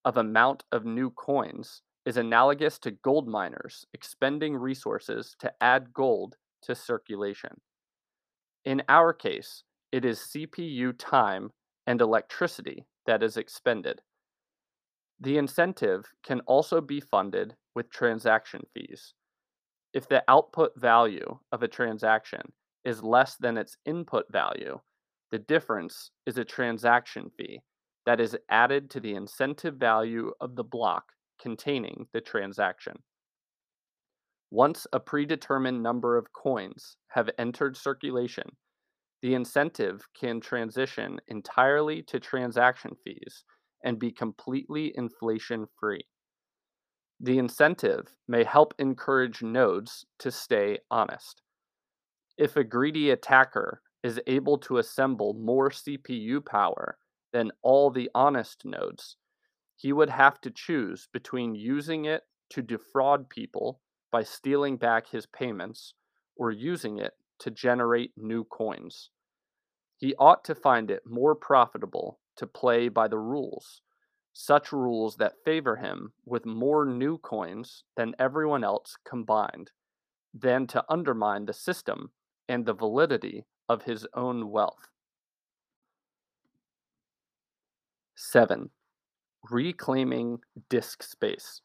of 0.08 0.16
amount 0.16 0.64
of 0.72 0.86
new 0.86 1.10
coins 1.10 1.82
is 2.06 2.16
analogous 2.16 2.78
to 2.78 2.90
gold 2.90 3.28
miners 3.28 3.84
expending 3.92 4.56
resources 4.56 5.36
to 5.38 5.52
add 5.60 5.92
gold 5.92 6.34
to 6.62 6.74
circulation. 6.74 7.60
In 8.64 8.82
our 8.88 9.12
case, 9.12 9.64
it 9.92 10.06
is 10.06 10.18
CPU 10.34 10.94
time 10.98 11.50
and 11.86 12.00
electricity 12.00 12.86
that 13.04 13.22
is 13.22 13.36
expended. 13.36 14.00
The 15.20 15.36
incentive 15.36 16.06
can 16.24 16.40
also 16.46 16.80
be 16.80 17.00
funded 17.00 17.54
with 17.74 17.90
transaction 17.90 18.62
fees. 18.72 19.12
If 19.92 20.08
the 20.08 20.24
output 20.26 20.72
value 20.74 21.38
of 21.52 21.62
a 21.62 21.68
transaction 21.68 22.40
is 22.82 23.02
less 23.02 23.36
than 23.36 23.58
its 23.58 23.76
input 23.84 24.24
value, 24.32 24.80
the 25.30 25.38
difference 25.38 26.12
is 26.24 26.38
a 26.38 26.46
transaction 26.46 27.30
fee 27.36 27.60
that 28.08 28.20
is 28.20 28.34
added 28.48 28.88
to 28.88 29.00
the 29.00 29.14
incentive 29.14 29.74
value 29.74 30.32
of 30.40 30.56
the 30.56 30.64
block 30.64 31.12
containing 31.38 32.06
the 32.14 32.20
transaction. 32.22 32.94
Once 34.50 34.86
a 34.94 34.98
predetermined 34.98 35.82
number 35.82 36.16
of 36.16 36.32
coins 36.32 36.96
have 37.08 37.28
entered 37.38 37.76
circulation, 37.76 38.46
the 39.20 39.34
incentive 39.34 40.08
can 40.18 40.40
transition 40.40 41.18
entirely 41.28 42.00
to 42.00 42.18
transaction 42.18 42.92
fees 43.04 43.44
and 43.84 43.98
be 43.98 44.10
completely 44.10 44.90
inflation 44.96 45.66
free. 45.78 46.06
The 47.20 47.36
incentive 47.36 48.06
may 48.26 48.42
help 48.42 48.72
encourage 48.78 49.42
nodes 49.42 50.06
to 50.20 50.30
stay 50.30 50.78
honest. 50.90 51.42
If 52.38 52.56
a 52.56 52.64
greedy 52.64 53.10
attacker 53.10 53.82
is 54.02 54.18
able 54.26 54.56
to 54.60 54.78
assemble 54.78 55.34
more 55.34 55.68
CPU 55.68 56.42
power 56.42 56.96
than 57.32 57.52
all 57.62 57.90
the 57.90 58.10
honest 58.14 58.64
nodes, 58.64 59.16
he 59.76 59.92
would 59.92 60.10
have 60.10 60.40
to 60.40 60.50
choose 60.50 61.08
between 61.12 61.54
using 61.54 62.04
it 62.04 62.22
to 62.50 62.62
defraud 62.62 63.28
people 63.28 63.80
by 64.10 64.22
stealing 64.22 64.76
back 64.76 65.08
his 65.08 65.26
payments 65.26 65.94
or 66.36 66.50
using 66.50 66.98
it 66.98 67.12
to 67.38 67.50
generate 67.50 68.12
new 68.16 68.44
coins. 68.44 69.10
He 69.96 70.14
ought 70.16 70.44
to 70.44 70.54
find 70.54 70.90
it 70.90 71.02
more 71.06 71.34
profitable 71.34 72.18
to 72.36 72.46
play 72.46 72.88
by 72.88 73.08
the 73.08 73.18
rules, 73.18 73.82
such 74.32 74.72
rules 74.72 75.16
that 75.16 75.44
favor 75.44 75.76
him 75.76 76.12
with 76.24 76.46
more 76.46 76.86
new 76.86 77.18
coins 77.18 77.84
than 77.96 78.14
everyone 78.18 78.64
else 78.64 78.96
combined, 79.04 79.72
than 80.32 80.66
to 80.68 80.84
undermine 80.88 81.46
the 81.46 81.52
system 81.52 82.12
and 82.48 82.64
the 82.64 82.72
validity 82.72 83.44
of 83.68 83.82
his 83.82 84.06
own 84.14 84.50
wealth. 84.50 84.88
7 88.20 88.68
reclaiming 89.48 90.40
disk 90.68 91.04
space. 91.04 91.60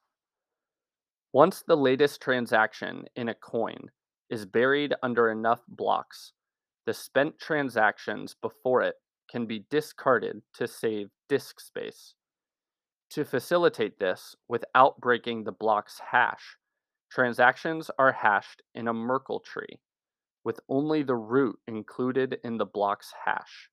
Once 1.34 1.64
the 1.66 1.76
latest 1.76 2.22
transaction 2.22 3.06
in 3.16 3.30
a 3.30 3.34
coin 3.34 3.90
is 4.30 4.46
buried 4.46 4.94
under 5.02 5.32
enough 5.32 5.62
blocks, 5.68 6.32
the 6.86 6.94
spent 6.94 7.40
transactions 7.40 8.36
before 8.40 8.84
it 8.84 8.94
can 9.32 9.48
be 9.48 9.66
discarded 9.72 10.44
to 10.54 10.68
save 10.68 11.10
disk 11.28 11.60
space. 11.60 12.14
To 13.14 13.26
facilitate 13.26 13.98
this 13.98 14.36
without 14.48 15.02
breaking 15.02 15.46
the 15.46 15.52
block's 15.52 16.00
hash, 16.12 16.58
transactions 17.12 17.90
are 17.98 18.12
hashed 18.12 18.62
in 18.76 18.88
a 18.88 18.94
Merkle 18.94 19.40
tree, 19.40 19.80
with 20.44 20.60
only 20.70 21.02
the 21.02 21.16
root 21.16 21.58
included 21.68 22.38
in 22.44 22.58
the 22.58 22.66
block's 22.68 23.12
hash. 23.26 23.70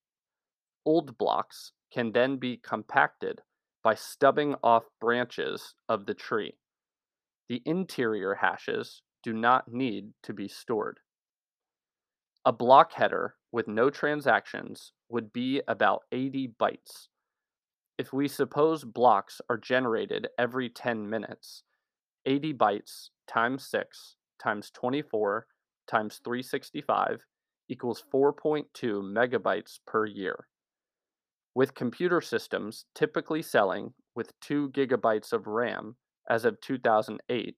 Old 0.87 1.19
blocks 1.19 1.73
can 1.93 2.13
then 2.13 2.37
be 2.37 2.57
compacted 2.57 3.41
by 3.83 3.95
stubbing 3.95 4.55
off 4.63 4.85
branches 5.01 5.75
of 5.89 6.07
the 6.07 6.15
tree. 6.15 6.55
The 7.49 7.63
interior 7.65 8.35
hashes 8.35 9.03
do 9.23 9.33
not 9.33 9.73
need 9.73 10.13
to 10.23 10.33
be 10.33 10.49
stored. 10.49 11.01
A 12.45 12.53
block 12.53 12.93
header 12.93 13.35
with 13.53 13.69
no 13.69 13.91
transactions 13.91 14.93
would 15.09 15.33
be 15.33 15.61
about 15.67 16.03
80 16.13 16.55
bytes. 16.61 17.09
If 17.99 18.13
we 18.13 18.29
suppose 18.29 18.85
blocks 18.85 19.41
are 19.51 19.59
generated 19.59 20.29
every 20.39 20.71
10 20.71 21.11
minutes, 21.11 21.65
80 22.25 22.55
bytes 22.55 23.09
times 23.27 23.67
6 23.67 24.17
times 24.43 24.71
24 24.71 25.47
times 25.87 26.21
365 26.25 27.25
equals 27.69 28.03
4.2 28.13 28.65
megabytes 29.03 29.79
per 29.87 30.07
year. 30.07 30.47
With 31.55 31.75
computer 31.75 32.21
systems 32.21 32.85
typically 32.95 33.43
selling 33.43 33.93
with 34.15 34.39
2 34.41 34.71
gigabytes 34.71 35.33
of 35.33 35.47
RAM 35.47 35.97
as 36.29 36.45
of 36.45 36.61
2008, 36.61 37.57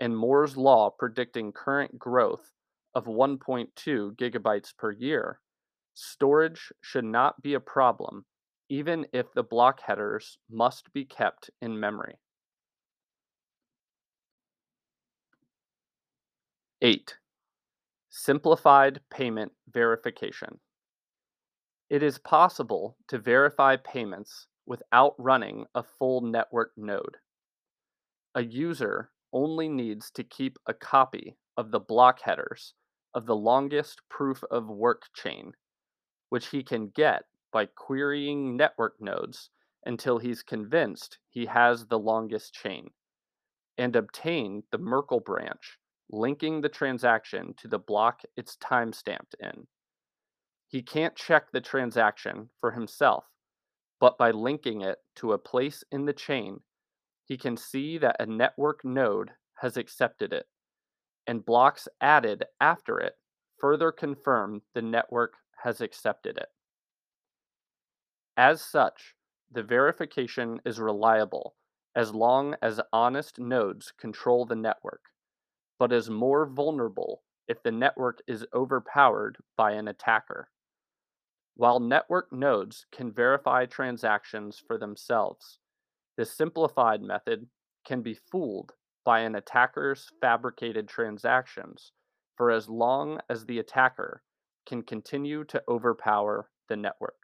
and 0.00 0.16
Moore's 0.16 0.56
Law 0.56 0.90
predicting 0.90 1.52
current 1.52 1.98
growth 1.98 2.52
of 2.94 3.04
1.2 3.04 4.16
gigabytes 4.16 4.76
per 4.76 4.92
year, 4.92 5.40
storage 5.94 6.72
should 6.80 7.04
not 7.04 7.40
be 7.42 7.54
a 7.54 7.60
problem 7.60 8.24
even 8.68 9.06
if 9.12 9.30
the 9.34 9.42
block 9.42 9.80
headers 9.82 10.38
must 10.50 10.90
be 10.94 11.04
kept 11.04 11.50
in 11.60 11.78
memory. 11.78 12.18
8. 16.80 17.16
Simplified 18.08 19.00
payment 19.10 19.52
verification. 19.70 20.58
It 21.92 22.02
is 22.02 22.16
possible 22.16 22.96
to 23.08 23.18
verify 23.18 23.76
payments 23.76 24.46
without 24.64 25.14
running 25.18 25.66
a 25.74 25.82
full 25.82 26.22
network 26.22 26.72
node. 26.74 27.18
A 28.34 28.42
user 28.42 29.10
only 29.30 29.68
needs 29.68 30.10
to 30.12 30.24
keep 30.24 30.58
a 30.64 30.72
copy 30.72 31.36
of 31.54 31.70
the 31.70 31.80
block 31.80 32.22
headers 32.22 32.72
of 33.12 33.26
the 33.26 33.36
longest 33.36 34.00
proof 34.08 34.42
of 34.44 34.70
work 34.70 35.02
chain, 35.14 35.52
which 36.30 36.46
he 36.46 36.62
can 36.62 36.88
get 36.88 37.24
by 37.52 37.66
querying 37.66 38.56
network 38.56 38.98
nodes 38.98 39.50
until 39.84 40.16
he's 40.16 40.42
convinced 40.42 41.18
he 41.28 41.44
has 41.44 41.88
the 41.88 41.98
longest 41.98 42.54
chain, 42.54 42.88
and 43.76 43.96
obtain 43.96 44.62
the 44.70 44.78
Merkle 44.78 45.20
branch 45.20 45.78
linking 46.08 46.62
the 46.62 46.70
transaction 46.70 47.52
to 47.58 47.68
the 47.68 47.78
block 47.78 48.22
it's 48.34 48.56
timestamped 48.56 49.34
in. 49.40 49.66
He 50.72 50.80
can't 50.80 51.14
check 51.14 51.50
the 51.52 51.60
transaction 51.60 52.48
for 52.58 52.70
himself, 52.70 53.26
but 54.00 54.16
by 54.16 54.30
linking 54.30 54.80
it 54.80 55.00
to 55.16 55.32
a 55.32 55.38
place 55.38 55.84
in 55.92 56.06
the 56.06 56.14
chain, 56.14 56.60
he 57.26 57.36
can 57.36 57.58
see 57.58 57.98
that 57.98 58.16
a 58.18 58.24
network 58.24 58.82
node 58.82 59.32
has 59.56 59.76
accepted 59.76 60.32
it, 60.32 60.46
and 61.26 61.44
blocks 61.44 61.88
added 62.00 62.46
after 62.58 62.98
it 62.98 63.18
further 63.58 63.92
confirm 63.92 64.62
the 64.72 64.80
network 64.80 65.34
has 65.62 65.82
accepted 65.82 66.38
it. 66.38 66.48
As 68.38 68.62
such, 68.62 69.14
the 69.50 69.62
verification 69.62 70.58
is 70.64 70.80
reliable 70.80 71.54
as 71.94 72.14
long 72.14 72.56
as 72.62 72.80
honest 72.94 73.38
nodes 73.38 73.92
control 74.00 74.46
the 74.46 74.56
network, 74.56 75.02
but 75.78 75.92
is 75.92 76.08
more 76.08 76.46
vulnerable 76.46 77.24
if 77.46 77.62
the 77.62 77.70
network 77.70 78.22
is 78.26 78.46
overpowered 78.54 79.36
by 79.54 79.72
an 79.72 79.86
attacker. 79.86 80.48
While 81.54 81.80
network 81.80 82.32
nodes 82.32 82.86
can 82.92 83.12
verify 83.12 83.66
transactions 83.66 84.62
for 84.66 84.78
themselves, 84.78 85.58
the 86.16 86.24
simplified 86.24 87.02
method 87.02 87.46
can 87.84 88.02
be 88.02 88.14
fooled 88.14 88.72
by 89.04 89.20
an 89.20 89.34
attacker's 89.34 90.10
fabricated 90.20 90.88
transactions 90.88 91.92
for 92.36 92.50
as 92.50 92.68
long 92.68 93.20
as 93.28 93.44
the 93.44 93.58
attacker 93.58 94.22
can 94.66 94.82
continue 94.82 95.44
to 95.44 95.62
overpower 95.68 96.48
the 96.68 96.76
network. 96.76 97.16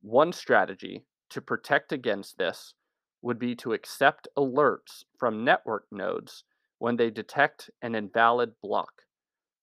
One 0.00 0.32
strategy 0.32 1.04
to 1.30 1.42
protect 1.42 1.92
against 1.92 2.38
this 2.38 2.74
would 3.20 3.38
be 3.38 3.54
to 3.56 3.72
accept 3.72 4.28
alerts 4.36 5.04
from 5.18 5.44
network 5.44 5.86
nodes 5.90 6.44
when 6.78 6.96
they 6.96 7.10
detect 7.10 7.68
an 7.82 7.94
invalid 7.94 8.52
block, 8.62 9.02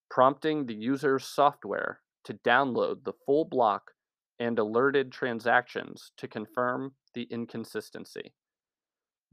prompting 0.10 0.65
the 0.65 0.75
user's 0.75 1.25
software 1.25 2.01
to 2.26 2.34
download 2.34 3.04
the 3.04 3.14
full 3.26 3.46
block 3.46 3.92
and 4.40 4.60
alerted 4.60 5.12
transactions 5.12 6.12
to 6.18 6.28
confirm 6.28 6.94
the 7.14 7.24
inconsistency. 7.32 8.34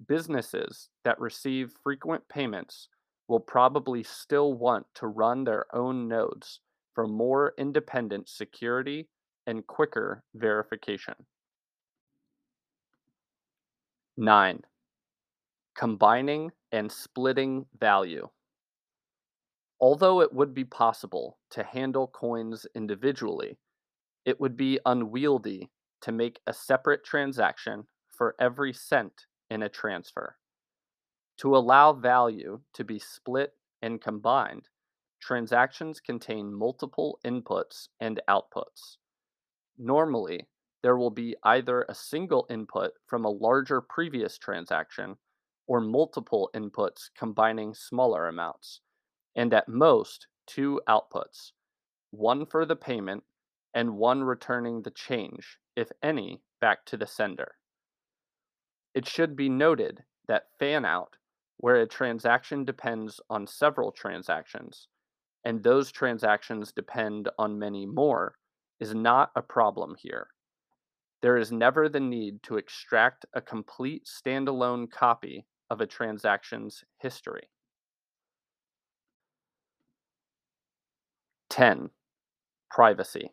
Businesses 0.06 0.88
that 1.04 1.20
receive 1.20 1.72
frequent 1.82 2.22
payments 2.28 2.88
will 3.28 3.40
probably 3.40 4.02
still 4.02 4.54
want 4.54 4.86
to 4.94 5.06
run 5.06 5.44
their 5.44 5.66
own 5.74 6.08
nodes 6.08 6.60
for 6.94 7.06
more 7.06 7.54
independent 7.58 8.28
security 8.28 9.08
and 9.46 9.66
quicker 9.66 10.22
verification. 10.34 11.14
9. 14.16 14.60
Combining 15.74 16.50
and 16.70 16.92
splitting 16.92 17.64
value. 17.80 18.28
Although 19.82 20.20
it 20.20 20.32
would 20.32 20.54
be 20.54 20.64
possible 20.64 21.38
to 21.50 21.64
handle 21.64 22.06
coins 22.06 22.68
individually, 22.72 23.58
it 24.24 24.40
would 24.40 24.56
be 24.56 24.78
unwieldy 24.86 25.72
to 26.02 26.12
make 26.12 26.40
a 26.46 26.52
separate 26.52 27.02
transaction 27.04 27.88
for 28.08 28.36
every 28.38 28.72
cent 28.72 29.26
in 29.50 29.60
a 29.60 29.68
transfer. 29.68 30.36
To 31.38 31.56
allow 31.56 31.92
value 31.92 32.60
to 32.74 32.84
be 32.84 33.00
split 33.00 33.54
and 33.82 34.00
combined, 34.00 34.68
transactions 35.20 35.98
contain 35.98 36.54
multiple 36.54 37.18
inputs 37.26 37.88
and 37.98 38.20
outputs. 38.30 38.98
Normally, 39.76 40.46
there 40.84 40.96
will 40.96 41.10
be 41.10 41.34
either 41.42 41.84
a 41.88 41.94
single 41.94 42.46
input 42.48 42.92
from 43.08 43.24
a 43.24 43.30
larger 43.30 43.80
previous 43.80 44.38
transaction 44.38 45.16
or 45.66 45.80
multiple 45.80 46.50
inputs 46.54 47.10
combining 47.18 47.74
smaller 47.74 48.28
amounts, 48.28 48.80
and 49.36 49.52
at 49.54 49.68
most 49.68 50.26
two 50.46 50.80
outputs, 50.88 51.52
one 52.10 52.44
for 52.44 52.64
the 52.64 52.76
payment 52.76 53.24
and 53.74 53.96
one 53.96 54.22
returning 54.22 54.82
the 54.82 54.90
change, 54.90 55.58
if 55.76 55.90
any, 56.02 56.42
back 56.60 56.84
to 56.86 56.96
the 56.96 57.06
sender. 57.06 57.52
It 58.94 59.08
should 59.08 59.34
be 59.34 59.48
noted 59.48 60.04
that 60.28 60.48
fan 60.58 60.84
out, 60.84 61.16
where 61.56 61.76
a 61.76 61.86
transaction 61.86 62.64
depends 62.64 63.20
on 63.30 63.46
several 63.46 63.92
transactions, 63.92 64.88
and 65.44 65.62
those 65.62 65.90
transactions 65.90 66.72
depend 66.72 67.28
on 67.38 67.58
many 67.58 67.86
more, 67.86 68.34
is 68.80 68.94
not 68.94 69.30
a 69.36 69.42
problem 69.42 69.94
here. 69.98 70.26
There 71.22 71.38
is 71.38 71.52
never 71.52 71.88
the 71.88 72.00
need 72.00 72.42
to 72.42 72.56
extract 72.56 73.24
a 73.32 73.40
complete 73.40 74.06
standalone 74.06 74.90
copy 74.90 75.46
of 75.70 75.80
a 75.80 75.86
transaction's 75.86 76.84
history. 76.98 77.48
10. 81.52 81.90
Privacy. 82.70 83.30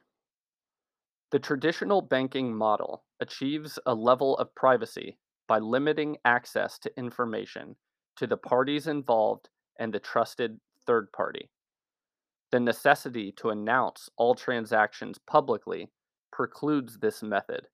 The 1.31 1.39
traditional 1.39 2.01
banking 2.01 2.53
model 2.53 3.05
achieves 3.21 3.79
a 3.85 3.93
level 3.93 4.35
of 4.39 4.53
privacy 4.55 5.17
by 5.47 5.59
limiting 5.59 6.17
access 6.25 6.77
to 6.79 6.91
information 6.97 7.77
to 8.17 8.27
the 8.27 8.35
parties 8.35 8.87
involved 8.87 9.47
and 9.79 9.93
the 9.93 10.01
trusted 10.01 10.59
third 10.85 11.09
party. 11.13 11.49
The 12.51 12.59
necessity 12.59 13.31
to 13.37 13.51
announce 13.51 14.09
all 14.17 14.35
transactions 14.35 15.17
publicly 15.25 15.89
precludes 16.33 16.99
this 16.99 17.23
method, 17.23 17.67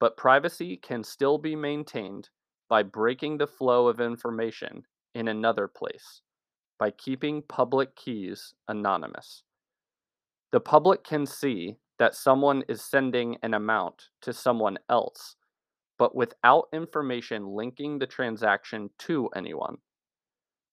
but 0.00 0.16
privacy 0.16 0.78
can 0.78 1.04
still 1.04 1.38
be 1.38 1.54
maintained 1.54 2.28
by 2.68 2.82
breaking 2.82 3.38
the 3.38 3.46
flow 3.46 3.86
of 3.86 4.00
information 4.00 4.82
in 5.14 5.28
another 5.28 5.68
place, 5.68 6.22
by 6.76 6.90
keeping 6.90 7.40
public 7.40 7.94
keys 7.94 8.52
anonymous. 8.66 9.44
The 10.52 10.60
public 10.60 11.04
can 11.04 11.26
see 11.26 11.76
that 11.98 12.14
someone 12.14 12.62
is 12.68 12.82
sending 12.82 13.36
an 13.42 13.54
amount 13.54 14.10
to 14.22 14.32
someone 14.32 14.78
else, 14.88 15.36
but 15.98 16.14
without 16.14 16.68
information 16.72 17.46
linking 17.46 17.98
the 17.98 18.06
transaction 18.06 18.90
to 18.98 19.28
anyone. 19.34 19.78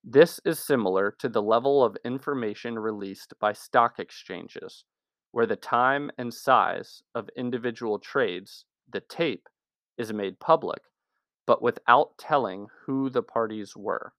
This 0.04 0.40
is 0.44 0.60
similar 0.60 1.16
to 1.20 1.30
the 1.30 1.42
level 1.42 1.84
of 1.84 1.98
information 2.04 2.78
released 2.78 3.34
by 3.40 3.54
stock 3.54 4.00
exchanges, 4.00 4.84
where 5.32 5.46
the 5.46 5.56
time 5.56 6.12
and 6.18 6.34
size 6.34 7.02
of 7.16 7.30
individual 7.38 8.00
trades, 8.00 8.66
the 8.92 9.00
tape, 9.00 9.48
is 9.98 10.12
made 10.12 10.40
public, 10.40 10.82
but 11.48 11.62
without 11.62 12.18
telling 12.18 12.68
who 12.86 13.10
the 13.10 13.24
parties 13.24 13.76
were. 13.78 14.14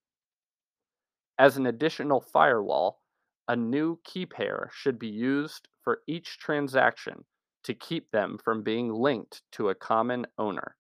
As 1.39 1.57
an 1.57 1.67
additional 1.67 2.21
firewall, 2.21 3.03
a 3.49 3.57
new 3.57 3.99
key 4.05 4.27
pair 4.27 4.71
should 4.73 4.99
be 4.99 5.09
used 5.09 5.69
for 5.83 6.03
each 6.07 6.39
transaction 6.39 7.25
to 7.65 7.75
keep 7.75 8.11
them 8.11 8.39
from 8.39 8.63
being 8.63 8.93
linked 8.93 9.43
to 9.53 9.69
a 9.69 9.75
common 9.75 10.27
owner. 10.39 10.77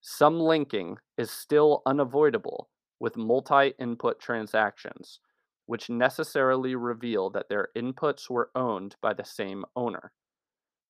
Some 0.00 0.40
linking 0.40 0.98
is 1.16 1.30
still 1.30 1.82
unavoidable 1.84 2.68
with 3.00 3.16
multi 3.16 3.74
input 3.78 4.20
transactions, 4.20 5.20
which 5.66 5.90
necessarily 5.90 6.74
reveal 6.74 7.30
that 7.30 7.48
their 7.48 7.68
inputs 7.76 8.30
were 8.30 8.50
owned 8.54 8.96
by 9.02 9.12
the 9.12 9.24
same 9.24 9.64
owner. 9.76 10.12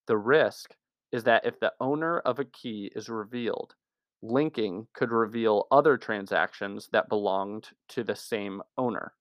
The 0.06 0.16
risk 0.16 0.76
is 1.12 1.24
that 1.24 1.44
if 1.44 1.58
the 1.58 1.72
owner 1.80 2.20
of 2.20 2.38
a 2.38 2.44
key 2.44 2.90
is 2.94 3.08
revealed, 3.08 3.74
linking 4.22 4.88
could 4.94 5.10
reveal 5.10 5.66
other 5.70 5.96
transactions 5.96 6.88
that 6.92 7.08
belonged 7.08 7.70
to 7.88 8.04
the 8.04 8.16
same 8.16 8.62
owner. 8.76 9.14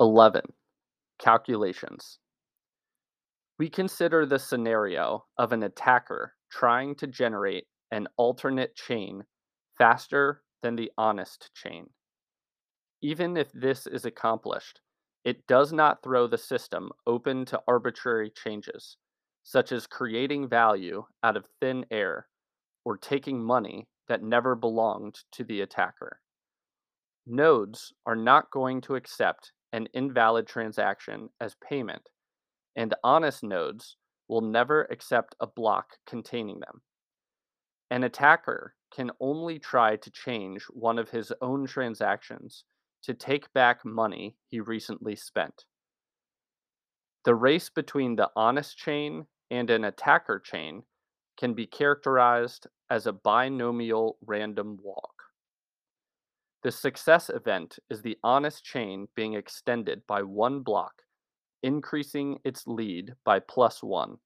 11. 0.00 0.42
Calculations. 1.18 2.20
We 3.58 3.68
consider 3.68 4.26
the 4.26 4.38
scenario 4.38 5.24
of 5.36 5.50
an 5.50 5.64
attacker 5.64 6.34
trying 6.52 6.94
to 6.96 7.08
generate 7.08 7.66
an 7.90 8.06
alternate 8.16 8.76
chain 8.76 9.24
faster 9.76 10.42
than 10.62 10.76
the 10.76 10.92
honest 10.96 11.50
chain. 11.52 11.90
Even 13.02 13.36
if 13.36 13.50
this 13.52 13.88
is 13.88 14.04
accomplished, 14.04 14.80
it 15.24 15.44
does 15.48 15.72
not 15.72 16.00
throw 16.04 16.28
the 16.28 16.38
system 16.38 16.90
open 17.04 17.44
to 17.46 17.60
arbitrary 17.66 18.30
changes, 18.30 18.98
such 19.42 19.72
as 19.72 19.88
creating 19.88 20.48
value 20.48 21.04
out 21.24 21.36
of 21.36 21.48
thin 21.60 21.84
air 21.90 22.28
or 22.84 22.96
taking 22.96 23.42
money 23.42 23.88
that 24.06 24.22
never 24.22 24.54
belonged 24.54 25.16
to 25.32 25.42
the 25.42 25.60
attacker. 25.60 26.20
Nodes 27.26 27.92
are 28.06 28.16
not 28.16 28.52
going 28.52 28.80
to 28.82 28.94
accept 28.94 29.52
an 29.72 29.88
invalid 29.92 30.46
transaction 30.46 31.28
as 31.40 31.56
payment, 31.66 32.08
and 32.76 32.94
honest 33.02 33.42
nodes 33.42 33.96
will 34.28 34.40
never 34.40 34.86
accept 34.90 35.34
a 35.40 35.46
block 35.46 35.96
containing 36.06 36.60
them. 36.60 36.82
An 37.90 38.04
attacker 38.04 38.74
can 38.94 39.10
only 39.20 39.58
try 39.58 39.96
to 39.96 40.10
change 40.10 40.64
one 40.70 40.98
of 40.98 41.10
his 41.10 41.32
own 41.40 41.66
transactions 41.66 42.64
to 43.02 43.14
take 43.14 43.52
back 43.52 43.84
money 43.84 44.36
he 44.48 44.60
recently 44.60 45.16
spent. 45.16 45.64
The 47.24 47.34
race 47.34 47.70
between 47.70 48.16
the 48.16 48.30
honest 48.36 48.76
chain 48.76 49.26
and 49.50 49.70
an 49.70 49.84
attacker 49.84 50.38
chain 50.38 50.82
can 51.38 51.54
be 51.54 51.66
characterized 51.66 52.66
as 52.90 53.06
a 53.06 53.12
binomial 53.12 54.18
random 54.26 54.78
walk. 54.82 55.17
The 56.64 56.72
success 56.72 57.30
event 57.30 57.78
is 57.88 58.02
the 58.02 58.18
honest 58.24 58.64
chain 58.64 59.06
being 59.14 59.34
extended 59.34 60.02
by 60.08 60.22
one 60.22 60.60
block, 60.60 61.02
increasing 61.62 62.38
its 62.44 62.66
lead 62.66 63.14
by 63.24 63.38
plus 63.38 63.82
one, 63.82 64.18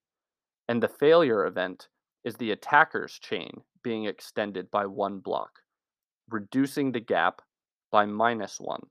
and 0.69 0.83
the 0.83 0.89
failure 0.89 1.45
event 1.45 1.89
is 2.25 2.35
the 2.37 2.53
attacker's 2.53 3.19
chain 3.19 3.51
being 3.83 4.07
extended 4.07 4.71
by 4.71 4.87
one 4.87 5.19
block, 5.19 5.59
reducing 6.31 6.93
the 6.93 7.01
gap 7.01 7.43
by 7.91 8.07
minus 8.07 8.59
one. 8.59 8.83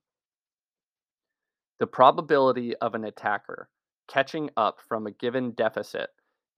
The 1.80 1.88
probability 1.88 2.76
of 2.78 2.94
an 2.94 3.06
attacker 3.06 3.70
catching 4.08 4.52
up 4.56 4.80
from 4.88 5.08
a 5.08 5.12
given 5.12 5.52
deficit 5.52 6.10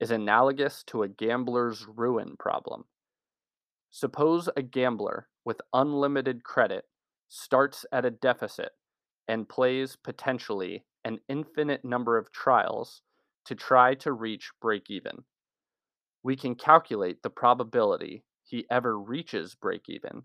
is 0.02 0.12
analogous 0.12 0.84
to 0.88 1.04
a 1.04 1.08
gambler's 1.08 1.86
ruin 1.88 2.36
problem. 2.38 2.84
Suppose 3.92 4.50
a 4.58 4.62
gambler 4.62 5.30
with 5.46 5.62
unlimited 5.74 6.44
credit 6.44 6.86
starts 7.30 7.86
at 7.92 8.06
a 8.06 8.12
deficit 8.12 8.72
and 9.28 9.50
plays 9.50 9.96
potentially 9.96 10.86
an 11.06 11.20
infinite 11.30 11.84
number 11.84 12.18
of 12.18 12.32
trials 12.32 13.02
to 13.46 13.56
try 13.56 13.94
to 13.96 14.14
reach 14.14 14.52
break 14.62 14.90
even 14.90 15.24
we 16.24 16.36
can 16.38 16.56
calculate 16.56 17.22
the 17.22 17.30
probability 17.30 18.24
he 18.46 18.66
ever 18.72 18.98
reaches 18.98 19.56
break 19.56 19.84
even, 19.88 20.24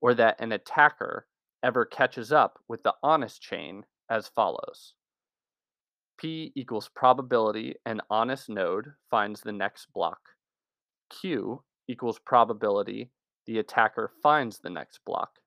or 0.00 0.14
that 0.14 0.40
an 0.40 0.52
attacker 0.52 1.26
ever 1.62 1.84
catches 1.84 2.32
up 2.32 2.58
with 2.68 2.82
the 2.82 2.94
honest 3.02 3.42
chain 3.42 3.84
as 4.08 4.28
follows. 4.28 4.94
P 6.18 6.52
equals 6.54 6.88
probability 6.94 7.74
an 7.86 8.00
honest 8.08 8.48
node 8.48 8.92
finds 9.10 9.40
the 9.40 9.52
next 9.52 9.92
block. 9.92 10.20
Q 11.10 11.62
equals 11.88 12.20
probability 12.20 13.10
the 13.46 13.58
attacker 13.58 14.10
finds 14.22 14.58
the 14.58 14.70
next 14.70 15.00
block. 15.04 15.38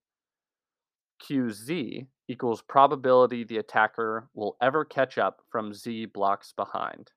QZ 1.24 2.08
equals 2.28 2.62
probability 2.62 3.44
the 3.44 3.58
attacker 3.58 4.30
will 4.34 4.58
ever 4.62 4.84
catch 4.84 5.18
up 5.18 5.42
from 5.50 5.74
Z 5.74 6.08
blocks 6.08 6.54
behind. 6.56 7.12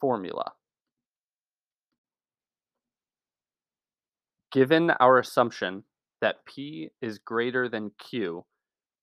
Formula 0.00 0.52
Given 4.52 4.90
our 4.90 5.18
assumption 5.18 5.84
that 6.20 6.44
P 6.44 6.90
is 7.00 7.18
greater 7.18 7.68
than 7.68 7.92
Q, 7.98 8.44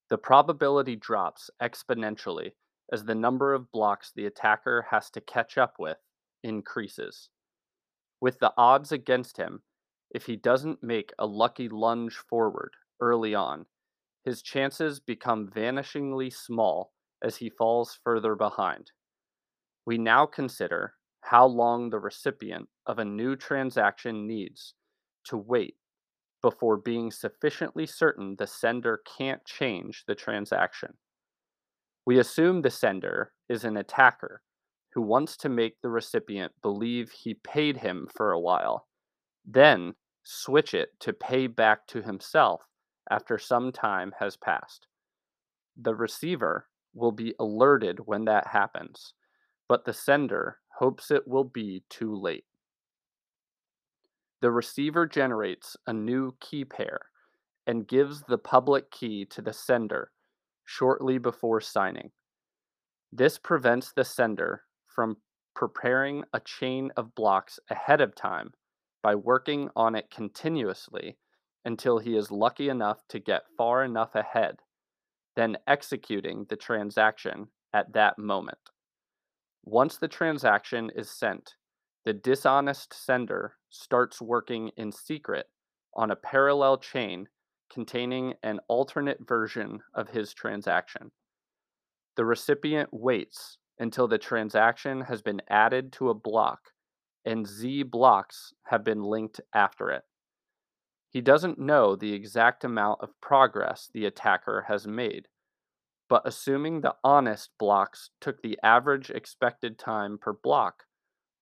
the 0.09 0.17
probability 0.17 0.95
drops 0.95 1.49
exponentially 1.61 2.51
as 2.91 3.03
the 3.03 3.15
number 3.15 3.53
of 3.53 3.71
blocks 3.71 4.11
the 4.15 4.25
attacker 4.25 4.85
has 4.89 5.09
to 5.11 5.21
catch 5.21 5.57
up 5.57 5.75
with 5.79 5.97
increases. 6.43 7.29
With 8.21 8.39
the 8.39 8.53
odds 8.57 8.91
against 8.91 9.37
him, 9.37 9.61
if 10.11 10.25
he 10.25 10.35
doesn't 10.35 10.83
make 10.83 11.13
a 11.19 11.25
lucky 11.25 11.69
lunge 11.69 12.15
forward 12.15 12.71
early 12.99 13.35
on, 13.35 13.65
his 14.23 14.41
chances 14.41 14.99
become 14.99 15.47
vanishingly 15.47 16.33
small 16.33 16.91
as 17.23 17.37
he 17.37 17.49
falls 17.49 17.99
further 18.03 18.35
behind. 18.35 18.91
We 19.85 19.97
now 19.97 20.25
consider 20.25 20.93
how 21.21 21.45
long 21.45 21.89
the 21.89 21.99
recipient 21.99 22.69
of 22.85 22.99
a 22.99 23.05
new 23.05 23.35
transaction 23.35 24.27
needs 24.27 24.73
to 25.25 25.37
wait 25.37 25.75
before 26.41 26.77
being 26.77 27.11
sufficiently 27.11 27.85
certain 27.85 28.35
the 28.37 28.47
sender 28.47 29.01
can't 29.17 29.43
change 29.45 30.03
the 30.07 30.15
transaction. 30.15 30.93
We 32.05 32.19
assume 32.19 32.61
the 32.61 32.71
sender 32.71 33.33
is 33.49 33.65
an 33.65 33.77
attacker 33.77 34.41
who 34.93 35.01
wants 35.01 35.37
to 35.37 35.49
make 35.49 35.75
the 35.81 35.89
recipient 35.89 36.53
believe 36.61 37.11
he 37.11 37.35
paid 37.35 37.77
him 37.77 38.07
for 38.15 38.31
a 38.31 38.39
while, 38.39 38.87
then 39.51 39.93
switch 40.23 40.73
it 40.73 40.89
to 40.99 41.13
pay 41.13 41.47
back 41.47 41.87
to 41.87 42.01
himself 42.01 42.61
after 43.09 43.37
some 43.37 43.71
time 43.71 44.13
has 44.19 44.37
passed. 44.37 44.87
The 45.75 45.95
receiver 45.95 46.67
will 46.93 47.11
be 47.11 47.33
alerted 47.39 47.99
when 48.05 48.25
that 48.25 48.47
happens, 48.47 49.13
but 49.67 49.85
the 49.85 49.93
sender 49.93 50.57
hopes 50.79 51.09
it 51.09 51.27
will 51.27 51.43
be 51.43 51.83
too 51.89 52.15
late 52.15 52.45
the 54.41 54.51
receiver 54.51 55.05
generates 55.05 55.75
a 55.85 55.93
new 55.93 56.35
key 56.39 56.63
pair 56.63 56.99
and 57.67 57.87
gives 57.87 58.23
the 58.23 58.37
public 58.37 58.89
key 58.89 59.25
to 59.25 59.41
the 59.41 59.53
sender 59.53 60.11
shortly 60.65 61.17
before 61.17 61.59
signing. 61.59 62.11
This 63.11 63.37
prevents 63.37 63.91
the 63.91 64.05
sender 64.05 64.63
from 64.87 65.17
preparing 65.55 66.23
a 66.31 66.39
chain 66.39 66.91
of 66.95 67.15
blocks 67.15 67.59
ahead 67.69 68.01
of 68.01 68.15
time 68.15 68.51
by 69.01 69.15
working 69.15 69.69
on 69.75 69.95
it 69.95 70.09
continuously 70.11 71.17
until 71.65 71.99
he 71.99 72.15
is 72.15 72.31
lucky 72.31 72.69
enough 72.69 72.99
to 73.09 73.19
get 73.19 73.43
far 73.57 73.83
enough 73.83 74.15
ahead, 74.15 74.57
then 75.35 75.57
executing 75.67 76.45
the 76.49 76.55
transaction 76.55 77.47
at 77.73 77.93
that 77.93 78.17
moment. 78.17 78.57
Once 79.63 79.97
the 79.97 80.07
transaction 80.07 80.89
is 80.95 81.09
sent, 81.09 81.55
the 82.05 82.13
dishonest 82.13 82.93
sender 82.93 83.53
starts 83.69 84.21
working 84.21 84.71
in 84.77 84.91
secret 84.91 85.47
on 85.95 86.11
a 86.11 86.15
parallel 86.15 86.77
chain 86.77 87.27
containing 87.71 88.33
an 88.41 88.59
alternate 88.67 89.19
version 89.27 89.79
of 89.93 90.09
his 90.09 90.33
transaction. 90.33 91.11
The 92.15 92.25
recipient 92.25 92.89
waits 92.91 93.57
until 93.77 94.07
the 94.07 94.17
transaction 94.17 95.01
has 95.01 95.21
been 95.21 95.41
added 95.49 95.93
to 95.93 96.09
a 96.09 96.13
block 96.13 96.59
and 97.29 97.45
Z 97.45 97.83
blocks 97.83 98.53
have 98.63 98.83
been 98.83 99.03
linked 99.03 99.39
after 99.53 99.91
it. 99.91 100.01
He 101.11 101.21
doesn't 101.21 101.59
know 101.59 101.95
the 101.95 102.13
exact 102.13 102.63
amount 102.63 103.01
of 103.01 103.19
progress 103.21 103.87
the 103.93 104.05
attacker 104.05 104.65
has 104.67 104.87
made, 104.87 105.27
but 106.07 106.23
assuming 106.25 106.81
the 106.81 106.95
honest 107.03 107.51
blocks 107.59 108.09
took 108.19 108.41
the 108.41 108.57
average 108.63 109.11
expected 109.11 109.77
time 109.77 110.17
per 110.17 110.33
block, 110.33 110.85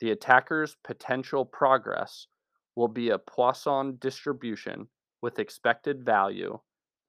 the 0.01 0.11
attacker's 0.11 0.75
potential 0.83 1.45
progress 1.45 2.27
will 2.75 2.89
be 2.89 3.09
a 3.09 3.17
Poisson 3.17 3.95
distribution 3.99 4.89
with 5.21 5.39
expected 5.39 6.05
value 6.05 6.59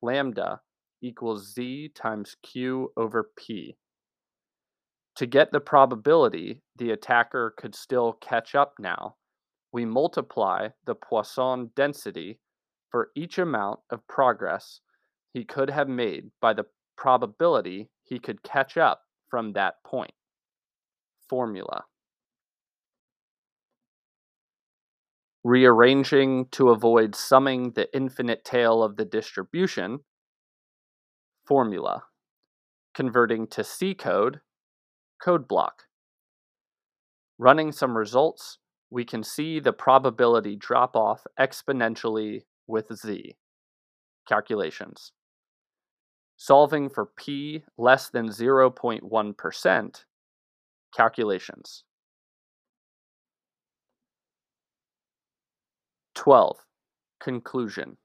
lambda 0.01 0.61
equals 1.03 1.53
z 1.53 1.91
times 1.95 2.37
q 2.43 2.93
over 2.97 3.31
p. 3.37 3.77
To 5.19 5.27
get 5.27 5.51
the 5.51 5.59
probability 5.59 6.63
the 6.77 6.93
attacker 6.93 7.53
could 7.57 7.75
still 7.75 8.13
catch 8.21 8.55
up 8.55 8.75
now, 8.79 9.17
we 9.73 9.85
multiply 9.85 10.69
the 10.87 10.95
Poisson 10.95 11.73
density 11.75 12.39
for 12.93 13.11
each 13.17 13.37
amount 13.37 13.81
of 13.91 14.07
progress 14.07 14.81
he 15.35 15.45
could 15.45 15.71
have 15.71 15.89
made 15.89 16.31
by 16.41 16.55
the 16.55 16.67
probability 16.97 17.91
he 18.05 18.21
could 18.21 18.45
catch 18.45 18.77
up 18.77 19.01
from 19.29 19.55
that 19.55 19.83
point. 19.85 20.13
Formula. 21.29 21.83
Rearranging 25.43 26.47
to 26.53 26.71
avoid 26.71 27.17
summing 27.17 27.73
the 27.73 27.93
infinite 27.93 28.45
tail 28.45 28.85
of 28.85 28.97
the 28.97 29.05
distribution. 29.05 29.99
Formula. 31.45 32.05
Converting 32.95 33.49
to 33.49 33.65
C 33.65 33.95
code, 33.95 34.41
code 35.23 35.49
block. 35.49 35.85
Running 37.39 37.73
some 37.73 37.97
results, 37.97 38.59
we 38.91 39.05
can 39.05 39.23
see 39.23 39.61
the 39.61 39.73
probability 39.73 40.57
drop 40.57 40.97
off 40.97 41.27
exponentially 41.39 42.43
with 42.67 42.95
z. 42.97 43.37
Calculations. 44.27 45.13
Solving 46.37 46.89
for 46.89 47.07
p 47.17 47.65
less 47.77 48.11
than 48.11 48.29
0.1%, 48.29 50.05
calculations. 50.95 51.85
12. 56.15 56.57
Conclusion. 57.21 57.97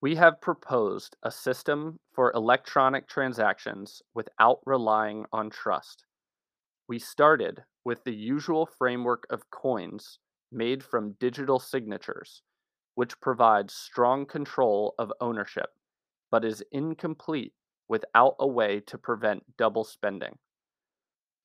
We 0.00 0.14
have 0.14 0.40
proposed 0.40 1.16
a 1.24 1.30
system 1.32 1.98
for 2.12 2.30
electronic 2.32 3.08
transactions 3.08 4.00
without 4.14 4.60
relying 4.64 5.24
on 5.32 5.50
trust. 5.50 6.04
We 6.88 7.00
started 7.00 7.64
with 7.84 8.04
the 8.04 8.14
usual 8.14 8.64
framework 8.64 9.26
of 9.28 9.50
coins 9.50 10.20
made 10.52 10.84
from 10.84 11.16
digital 11.18 11.58
signatures, 11.58 12.42
which 12.94 13.20
provides 13.20 13.74
strong 13.74 14.24
control 14.24 14.94
of 15.00 15.12
ownership, 15.20 15.70
but 16.30 16.44
is 16.44 16.62
incomplete 16.70 17.54
without 17.88 18.36
a 18.38 18.46
way 18.46 18.78
to 18.80 18.98
prevent 18.98 19.56
double 19.56 19.82
spending. 19.82 20.38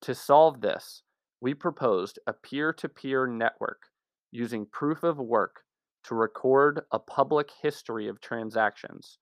To 0.01 0.13
solve 0.13 0.61
this, 0.61 1.01
we 1.41 1.55
proposed 1.55 2.19
a 2.27 2.33
peer 2.33 2.71
to 2.73 2.87
peer 2.87 3.25
network 3.25 3.87
using 4.31 4.67
proof 4.67 5.03
of 5.03 5.17
work 5.17 5.63
to 6.03 6.15
record 6.15 6.81
a 6.91 6.99
public 6.99 7.49
history 7.61 8.07
of 8.07 8.21
transactions 8.21 9.17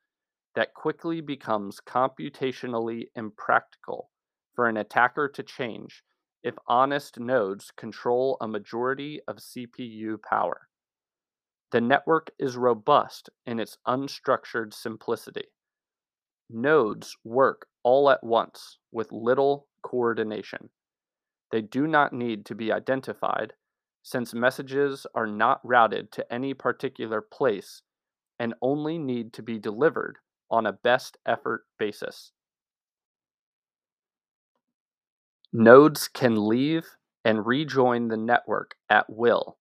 that 0.56 0.74
quickly 0.74 1.22
becomes 1.22 1.80
computationally 1.86 3.06
impractical 3.16 4.10
for 4.56 4.68
an 4.68 4.78
attacker 4.78 5.30
to 5.30 5.44
change 5.44 6.04
if 6.44 6.56
honest 6.68 7.20
nodes 7.20 7.72
control 7.78 8.38
a 8.42 8.48
majority 8.48 9.22
of 9.28 9.38
CPU 9.38 10.22
power. 10.22 10.68
The 11.72 11.82
network 11.82 12.32
is 12.38 12.58
robust 12.58 13.30
in 13.46 13.60
its 13.60 13.78
unstructured 13.88 14.74
simplicity. 14.74 15.46
Nodes 16.50 17.16
work 17.24 17.68
all 17.84 18.10
at 18.10 18.24
once 18.24 18.78
with 18.92 19.12
little 19.12 19.68
coordination. 19.84 20.70
They 21.52 21.62
do 21.62 21.88
not 21.88 22.12
need 22.12 22.46
to 22.48 22.56
be 22.56 22.72
identified 22.72 23.54
since 24.04 24.34
messages 24.34 25.06
are 25.14 25.28
not 25.28 25.60
routed 25.64 26.12
to 26.12 26.34
any 26.34 26.54
particular 26.54 27.22
place 27.22 27.82
and 28.40 28.54
only 28.62 28.98
need 28.98 29.34
to 29.34 29.44
be 29.44 29.60
delivered 29.60 30.18
on 30.50 30.66
a 30.66 30.74
best 30.74 31.18
effort 31.26 31.66
basis. 31.78 32.32
Nodes 35.54 36.08
can 36.08 36.48
leave 36.48 36.86
and 37.24 37.46
rejoin 37.46 38.08
the 38.08 38.18
network 38.18 38.76
at 38.90 39.06
will 39.10 39.58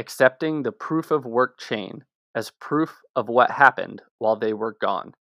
accepting 0.00 0.62
the 0.62 0.72
proof 0.72 1.10
of 1.10 1.26
work 1.26 1.58
chain 1.60 2.04
as 2.34 2.52
proof 2.58 3.02
of 3.14 3.28
what 3.28 3.50
happened 3.50 4.00
while 4.18 4.34
they 4.34 4.54
were 4.54 4.74
gone. 4.80 5.12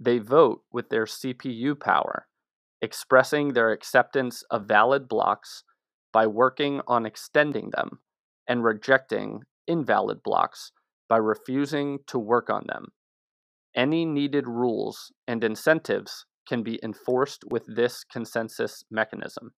They 0.00 0.18
vote 0.18 0.62
with 0.72 0.88
their 0.88 1.04
CPU 1.04 1.78
power, 1.78 2.26
expressing 2.80 3.52
their 3.52 3.72
acceptance 3.72 4.42
of 4.50 4.64
valid 4.66 5.06
blocks 5.06 5.64
by 6.14 6.26
working 6.26 6.80
on 6.86 7.04
extending 7.04 7.70
them 7.76 7.98
and 8.48 8.64
rejecting 8.64 9.42
invalid 9.66 10.22
blocks 10.22 10.70
by 11.08 11.16
refusing 11.16 11.98
to 12.06 12.18
work 12.18 12.48
on 12.48 12.64
them. 12.68 12.86
Any 13.76 14.06
needed 14.06 14.46
rules 14.46 15.12
and 15.26 15.42
incentives 15.42 16.24
can 16.48 16.62
be 16.62 16.78
enforced 16.82 17.44
with 17.50 17.64
this 17.66 18.04
consensus 18.04 18.84
mechanism. 18.90 19.52